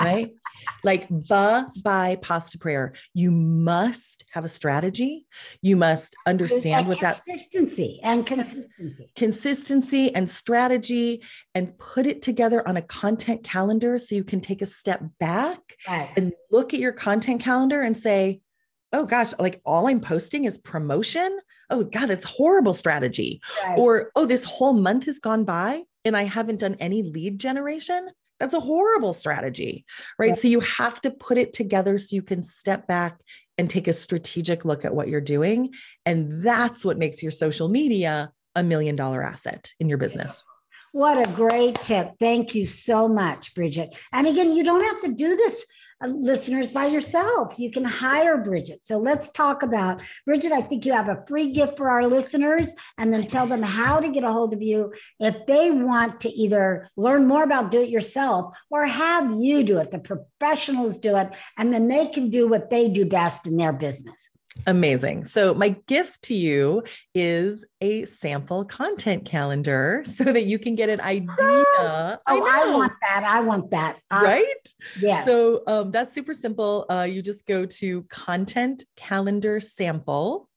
right? 0.00 0.30
Like 0.82 1.08
the 1.08 1.70
by 1.84 2.16
pasta 2.22 2.58
prayer. 2.58 2.94
You 3.14 3.30
must 3.30 4.24
have 4.30 4.44
a 4.44 4.48
strategy. 4.48 5.26
You 5.62 5.76
must 5.76 6.16
understand 6.26 6.88
what 6.88 7.00
that's 7.00 7.24
consistency 7.24 8.00
and 8.02 8.24
consistency. 8.24 9.12
Consistency 9.16 10.14
and 10.14 10.28
strategy 10.28 11.22
and 11.54 11.76
put 11.78 12.06
it 12.06 12.22
together 12.22 12.66
on 12.66 12.76
a 12.76 12.82
content 12.82 13.44
calendar 13.44 13.98
so 13.98 14.14
you 14.14 14.24
can 14.24 14.40
take 14.40 14.62
a 14.62 14.66
step 14.66 15.02
back 15.18 15.76
right. 15.88 16.10
and 16.16 16.32
look 16.50 16.72
at 16.72 16.80
your 16.80 16.92
content 16.92 17.42
calendar 17.42 17.82
and 17.82 17.96
say, 17.96 18.40
oh 18.92 19.04
gosh, 19.04 19.32
like 19.38 19.60
all 19.64 19.86
I'm 19.86 20.00
posting 20.00 20.44
is 20.44 20.58
promotion. 20.58 21.38
Oh 21.68 21.84
God, 21.84 22.06
that's 22.06 22.24
horrible 22.24 22.74
strategy. 22.74 23.40
Right. 23.64 23.78
Or, 23.78 24.10
oh, 24.16 24.26
this 24.26 24.44
whole 24.44 24.72
month 24.72 25.06
has 25.06 25.18
gone 25.18 25.44
by 25.44 25.82
and 26.04 26.16
I 26.16 26.24
haven't 26.24 26.60
done 26.60 26.76
any 26.80 27.02
lead 27.02 27.38
generation. 27.38 28.08
That's 28.40 28.54
a 28.54 28.60
horrible 28.60 29.12
strategy, 29.12 29.84
right? 30.18 30.28
Yeah. 30.28 30.34
So 30.34 30.48
you 30.48 30.60
have 30.60 31.00
to 31.02 31.10
put 31.10 31.38
it 31.38 31.52
together 31.52 31.98
so 31.98 32.16
you 32.16 32.22
can 32.22 32.42
step 32.42 32.86
back 32.86 33.20
and 33.58 33.68
take 33.68 33.86
a 33.86 33.92
strategic 33.92 34.64
look 34.64 34.84
at 34.84 34.94
what 34.94 35.08
you're 35.08 35.20
doing. 35.20 35.74
And 36.06 36.42
that's 36.42 36.84
what 36.84 36.98
makes 36.98 37.22
your 37.22 37.32
social 37.32 37.68
media 37.68 38.32
a 38.56 38.62
million 38.62 38.96
dollar 38.96 39.22
asset 39.22 39.72
in 39.78 39.88
your 39.88 39.98
business. 39.98 40.44
What 40.92 41.24
a 41.24 41.32
great 41.32 41.76
tip. 41.76 42.14
Thank 42.18 42.54
you 42.54 42.66
so 42.66 43.06
much, 43.06 43.54
Bridget. 43.54 43.96
And 44.12 44.26
again, 44.26 44.56
you 44.56 44.64
don't 44.64 44.82
have 44.82 45.00
to 45.02 45.14
do 45.14 45.36
this 45.36 45.64
uh, 46.02 46.08
listeners 46.08 46.70
by 46.70 46.86
yourself. 46.86 47.58
You 47.58 47.70
can 47.70 47.84
hire 47.84 48.38
Bridget. 48.38 48.80
So 48.82 48.98
let's 48.98 49.30
talk 49.30 49.62
about 49.62 50.02
Bridget. 50.26 50.50
I 50.50 50.62
think 50.62 50.84
you 50.84 50.92
have 50.92 51.08
a 51.08 51.22
free 51.28 51.52
gift 51.52 51.76
for 51.76 51.90
our 51.90 52.06
listeners 52.06 52.68
and 52.98 53.12
then 53.12 53.26
tell 53.26 53.46
them 53.46 53.62
how 53.62 54.00
to 54.00 54.08
get 54.08 54.24
a 54.24 54.32
hold 54.32 54.52
of 54.52 54.62
you 54.62 54.92
if 55.20 55.46
they 55.46 55.70
want 55.70 56.22
to 56.22 56.28
either 56.30 56.88
learn 56.96 57.28
more 57.28 57.44
about 57.44 57.70
do 57.70 57.82
it 57.82 57.90
yourself 57.90 58.56
or 58.70 58.84
have 58.84 59.32
you 59.38 59.62
do 59.62 59.78
it. 59.78 59.92
The 59.92 60.00
professionals 60.00 60.98
do 60.98 61.16
it, 61.16 61.28
and 61.56 61.72
then 61.72 61.86
they 61.86 62.06
can 62.06 62.30
do 62.30 62.48
what 62.48 62.70
they 62.70 62.88
do 62.88 63.04
best 63.04 63.46
in 63.46 63.56
their 63.56 63.72
business. 63.72 64.29
Amazing. 64.66 65.24
So, 65.24 65.54
my 65.54 65.76
gift 65.86 66.22
to 66.22 66.34
you 66.34 66.82
is 67.14 67.64
a 67.80 68.04
sample 68.04 68.64
content 68.64 69.24
calendar 69.24 70.02
so 70.04 70.24
that 70.24 70.46
you 70.46 70.58
can 70.58 70.74
get 70.74 70.88
an 70.88 71.00
idea. 71.04 71.28
Oh, 71.36 72.16
I, 72.26 72.36
I 72.36 72.72
want 72.72 72.92
that. 73.00 73.22
I 73.24 73.40
want 73.40 73.70
that. 73.70 74.00
Uh, 74.10 74.20
right? 74.22 74.74
Yeah. 75.00 75.24
So, 75.24 75.62
um, 75.66 75.92
that's 75.92 76.12
super 76.12 76.34
simple. 76.34 76.84
Uh, 76.90 77.06
you 77.08 77.22
just 77.22 77.46
go 77.46 77.64
to 77.64 78.02
content 78.04 78.84
calendar 78.96 79.60
sample 79.60 80.48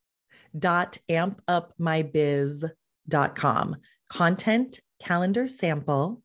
dot 0.58 0.98
ampupmybiz.com 1.10 3.76
content 4.10 4.80
calendar 5.02 5.48
sample 5.48 6.23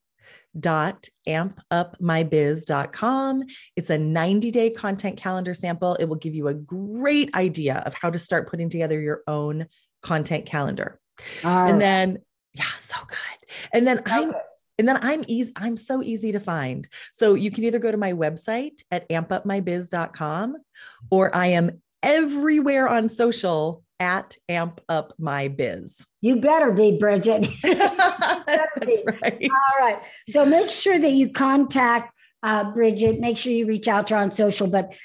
ampupmybiz.com. 0.61 3.43
It's 3.77 3.91
a 3.91 3.99
90 3.99 4.51
day 4.51 4.71
content 4.71 5.17
calendar 5.17 5.55
sample. 5.55 5.95
It 5.97 6.07
will 6.07 6.17
give 6.17 6.35
you 6.35 6.49
a 6.49 6.55
great 6.55 7.37
idea 7.37 7.83
of 7.87 7.95
how 7.95 8.11
to 8.11 8.19
start 8.19 8.51
putting 8.51 8.71
together 8.71 9.01
your 9.01 9.23
own 9.27 9.67
content 10.03 10.47
calendar. 10.47 10.99
And 11.69 11.81
then, 11.81 12.19
yeah, 12.55 12.65
so 12.77 12.97
good. 13.07 13.51
And 13.73 13.87
then 13.87 14.01
I'm, 14.07 14.33
and 14.79 14.87
then 14.87 14.99
I'm 15.03 15.25
easy, 15.27 15.53
I'm 15.57 15.77
so 15.77 16.03
easy 16.03 16.33
to 16.33 16.41
find. 16.41 16.87
So 17.13 17.35
you 17.35 17.51
can 17.51 17.65
either 17.65 17.79
go 17.79 17.91
to 17.91 17.97
my 17.97 18.13
website 18.13 18.83
at 18.91 19.09
ampupmybiz.com 19.09 20.57
or 21.11 21.35
I 21.35 21.47
am 21.49 21.83
everywhere 22.03 22.89
on 22.89 23.09
social 23.09 23.83
at 24.01 24.37
amp 24.49 24.81
up 24.89 25.13
my 25.19 25.49
biz. 25.49 26.07
You 26.21 26.37
better 26.37 26.71
be, 26.71 26.99
Bridget. 26.99 27.47
better 27.63 28.45
That's 28.47 29.01
be. 29.01 29.03
right. 29.23 29.43
All 29.43 29.87
right. 29.87 30.01
So 30.31 30.45
make 30.45 30.71
sure 30.71 30.99
that 30.99 31.11
you 31.11 31.31
contact 31.31 32.13
uh, 32.43 32.73
Bridget. 32.73 33.21
Make 33.21 33.37
sure 33.37 33.53
you 33.53 33.67
reach 33.67 33.89
out 33.89 34.09
to 34.09 34.15
her 34.15 34.21
on 34.21 34.31
social, 34.31 34.67
but 34.67 34.97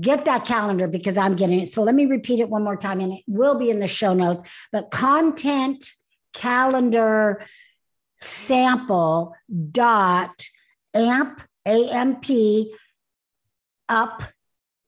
get 0.00 0.24
that 0.24 0.46
calendar 0.46 0.86
because 0.86 1.16
I'm 1.16 1.36
getting 1.36 1.60
it. 1.60 1.72
So 1.72 1.82
let 1.82 1.94
me 1.94 2.06
repeat 2.06 2.40
it 2.40 2.48
one 2.48 2.64
more 2.64 2.76
time, 2.76 3.00
and 3.00 3.12
it 3.12 3.22
will 3.26 3.58
be 3.58 3.70
in 3.70 3.80
the 3.80 3.88
show 3.88 4.14
notes. 4.14 4.48
But 4.72 4.90
content 4.90 5.84
calendar 6.32 7.44
sample 8.22 9.34
dot 9.72 10.46
amp 10.94 11.42
amp 11.66 12.24
up 13.88 14.22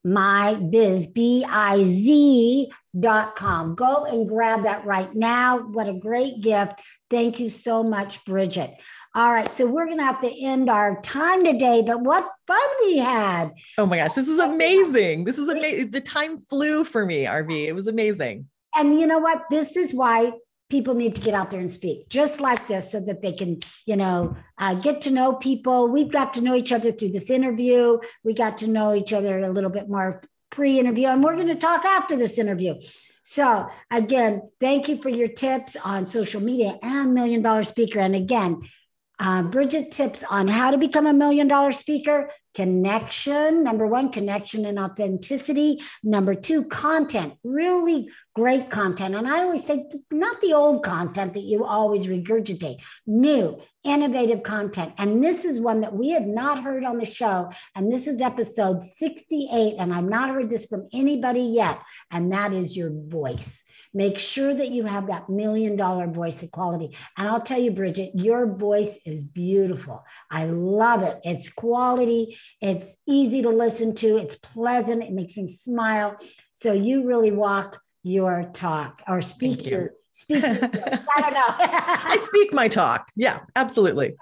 my 0.03 0.55
biz 0.55 1.07
dot 2.99 3.35
com. 3.35 3.73
Go 3.73 4.05
and 4.05 4.27
grab 4.27 4.63
that 4.63 4.85
right 4.85 5.13
now. 5.15 5.59
What 5.59 5.87
a 5.87 5.93
great 5.93 6.41
gift. 6.41 6.73
Thank 7.09 7.39
you 7.39 7.49
so 7.49 7.83
much 7.83 8.23
bridget. 8.25 8.71
All 9.15 9.31
right 9.31 9.51
so 9.53 9.65
we're 9.65 9.87
gonna 9.87 10.03
have 10.03 10.21
to 10.21 10.45
end 10.45 10.69
our 10.69 11.01
time 11.01 11.43
today 11.43 11.83
but 11.85 12.01
what 12.01 12.29
fun 12.47 12.59
we 12.83 12.97
had. 12.97 13.51
Oh 13.77 13.85
my 13.85 13.97
gosh 13.97 14.13
this 14.13 14.29
was 14.29 14.39
oh, 14.39 14.53
amazing. 14.53 15.23
This 15.23 15.37
is 15.37 15.49
amazing 15.49 15.91
the 15.91 16.01
time 16.01 16.37
flew 16.37 16.83
for 16.83 17.05
me 17.05 17.25
rv 17.25 17.65
it 17.65 17.73
was 17.73 17.87
amazing. 17.87 18.47
And 18.75 18.99
you 18.99 19.07
know 19.07 19.19
what? 19.19 19.43
This 19.49 19.77
is 19.77 19.93
why 19.93 20.31
people 20.73 20.95
need 20.95 21.13
to 21.13 21.21
get 21.21 21.35
out 21.35 21.51
there 21.51 21.59
and 21.59 21.71
speak 21.71 22.09
just 22.09 22.39
like 22.41 22.67
this 22.67 22.91
so 22.91 22.99
that 22.99 23.21
they 23.21 23.31
can 23.31 23.59
you 23.85 23.95
know 23.95 24.35
uh, 24.57 24.73
get 24.73 25.01
to 25.01 25.11
know 25.11 25.33
people. 25.33 25.87
We've 25.87 26.11
got 26.11 26.33
to 26.33 26.41
know 26.41 26.55
each 26.55 26.71
other 26.71 26.91
through 26.91 27.11
this 27.17 27.29
interview. 27.29 27.99
We 28.23 28.33
got 28.33 28.57
to 28.59 28.67
know 28.67 28.95
each 28.95 29.13
other 29.13 29.37
a 29.37 29.51
little 29.51 29.69
bit 29.69 29.87
more 29.87 30.23
pre-interview 30.49 31.07
and 31.09 31.23
we're 31.23 31.35
going 31.35 31.53
to 31.55 31.63
talk 31.69 31.85
after 31.85 32.15
this 32.15 32.39
interview. 32.39 32.73
So 33.21 33.67
again 33.91 34.41
thank 34.59 34.89
you 34.89 34.97
for 34.99 35.09
your 35.09 35.27
tips 35.27 35.75
on 35.75 36.07
social 36.07 36.41
media 36.41 36.79
and 36.81 37.13
million 37.13 37.43
dollar 37.43 37.63
speaker. 37.63 37.99
And 37.99 38.15
again 38.15 38.61
uh, 39.19 39.43
Bridget 39.43 39.91
tips 39.91 40.23
on 40.37 40.47
how 40.47 40.71
to 40.71 40.79
become 40.79 41.05
a 41.05 41.13
million 41.13 41.47
dollar 41.47 41.71
speaker 41.71 42.31
connection. 42.53 43.63
Number 43.63 43.87
one, 43.87 44.11
connection 44.11 44.65
and 44.65 44.79
authenticity. 44.79 45.81
Number 46.03 46.35
two, 46.35 46.65
content, 46.65 47.35
really 47.43 48.09
great 48.35 48.69
content. 48.69 49.15
And 49.15 49.27
I 49.27 49.43
always 49.43 49.65
say, 49.65 49.85
not 50.11 50.41
the 50.41 50.53
old 50.53 50.83
content 50.83 51.33
that 51.35 51.43
you 51.43 51.65
always 51.65 52.07
regurgitate, 52.07 52.83
new, 53.05 53.59
innovative 53.83 54.43
content. 54.43 54.93
And 54.97 55.23
this 55.23 55.45
is 55.45 55.59
one 55.59 55.81
that 55.81 55.93
we 55.93 56.09
have 56.09 56.25
not 56.25 56.63
heard 56.63 56.83
on 56.83 56.97
the 56.97 57.05
show. 57.05 57.51
And 57.75 57.91
this 57.91 58.07
is 58.07 58.21
episode 58.21 58.83
68. 58.83 59.75
And 59.77 59.93
I've 59.93 60.03
not 60.03 60.29
heard 60.29 60.49
this 60.49 60.65
from 60.65 60.87
anybody 60.93 61.41
yet. 61.41 61.79
And 62.09 62.31
that 62.33 62.53
is 62.53 62.75
your 62.75 62.91
voice. 62.91 63.61
Make 63.93 64.17
sure 64.17 64.53
that 64.53 64.71
you 64.71 64.85
have 64.85 65.07
that 65.07 65.29
million 65.29 65.75
dollar 65.75 66.07
voice 66.07 66.41
equality. 66.41 66.97
And 67.17 67.27
I'll 67.27 67.41
tell 67.41 67.59
you, 67.59 67.71
Bridget, 67.71 68.11
your 68.15 68.47
voice 68.55 68.97
is 69.05 69.23
beautiful. 69.23 70.03
I 70.31 70.45
love 70.45 71.03
it. 71.03 71.19
It's 71.23 71.49
quality. 71.49 72.35
It's 72.61 72.95
easy 73.07 73.41
to 73.41 73.49
listen 73.49 73.95
to. 73.95 74.17
It's 74.17 74.37
pleasant. 74.37 75.03
It 75.03 75.11
makes 75.11 75.35
me 75.37 75.47
smile. 75.47 76.17
So 76.53 76.73
you 76.73 77.05
really 77.05 77.31
walk 77.31 77.81
your 78.03 78.49
talk 78.53 79.01
or 79.07 79.21
speak 79.21 79.65
your 79.65 79.91
speak. 80.11 80.43
Your 80.43 80.51
I 80.55 81.21
don't 81.21 81.33
know. 81.33 81.45
I 81.47 82.17
speak 82.19 82.53
my 82.53 82.67
talk. 82.67 83.09
Yeah, 83.15 83.39
absolutely. 83.55 84.15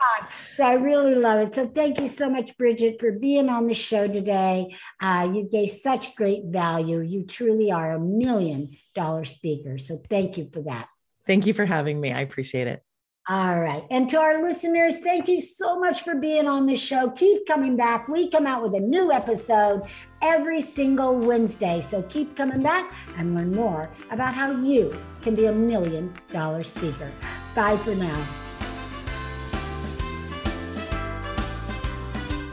So 0.58 0.64
I 0.64 0.74
really 0.74 1.16
love 1.16 1.48
it. 1.48 1.56
So 1.56 1.68
thank 1.68 2.00
you 2.00 2.08
so 2.08 2.30
much, 2.30 2.56
Bridget, 2.58 3.00
for 3.00 3.12
being 3.12 3.50
on 3.50 3.68
the 3.68 3.74
show 3.74 4.08
today. 4.08 4.76
Uh, 5.02 5.30
you 5.34 5.50
gave 5.52 5.70
such 5.70 6.16
great 6.16 6.44
value. 6.46 7.02
You 7.02 7.26
truly 7.26 7.72
are 7.72 7.94
a 7.94 8.00
million 8.00 8.78
dollar 8.94 9.26
speaker. 9.26 9.78
So 9.78 10.02
thank 10.10 10.38
you 10.38 10.50
for 10.54 10.62
that. 10.64 10.88
Thank 11.26 11.46
you 11.46 11.54
for 11.54 11.66
having 11.66 12.00
me. 12.00 12.12
I 12.12 12.22
appreciate 12.22 12.68
it. 12.68 12.84
All 13.30 13.60
right. 13.60 13.86
And 13.92 14.10
to 14.10 14.18
our 14.18 14.42
listeners, 14.42 15.00
thank 15.00 15.28
you 15.28 15.42
so 15.42 15.80
much 15.80 16.02
for 16.02 16.16
being 16.16 16.48
on 16.48 16.66
the 16.66 16.76
show. 16.76 17.12
Keep 17.12 17.46
coming 17.46 17.78
back. 17.78 18.08
We 18.08 18.30
come 18.30 18.48
out 18.48 18.64
with 18.64 18.74
a 18.74 18.80
new 18.80 19.12
episode 19.12 19.84
every 20.24 20.60
single 20.60 21.16
Wednesday. 21.16 21.86
So 21.88 22.02
keep 22.04 22.36
coming 22.36 22.64
back 22.64 22.92
and 23.18 23.36
learn 23.36 23.54
more 23.54 23.92
about 24.10 24.34
how 24.34 24.52
you 24.52 25.00
can 25.22 25.36
be 25.36 25.46
a 25.46 25.54
million 25.54 26.12
dollar 26.32 26.64
speaker. 26.64 27.12
Bye 27.54 27.78
for 27.78 27.94
now. 27.94 28.26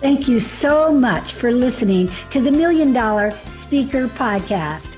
Thank 0.01 0.29
you 0.29 0.39
so 0.39 0.93
much 0.93 1.33
for 1.33 1.51
listening 1.51 2.09
to 2.31 2.41
the 2.41 2.53
Million 2.53 2.93
Dollar 2.93 3.33
Speaker 3.51 4.07
Podcast 4.07 4.98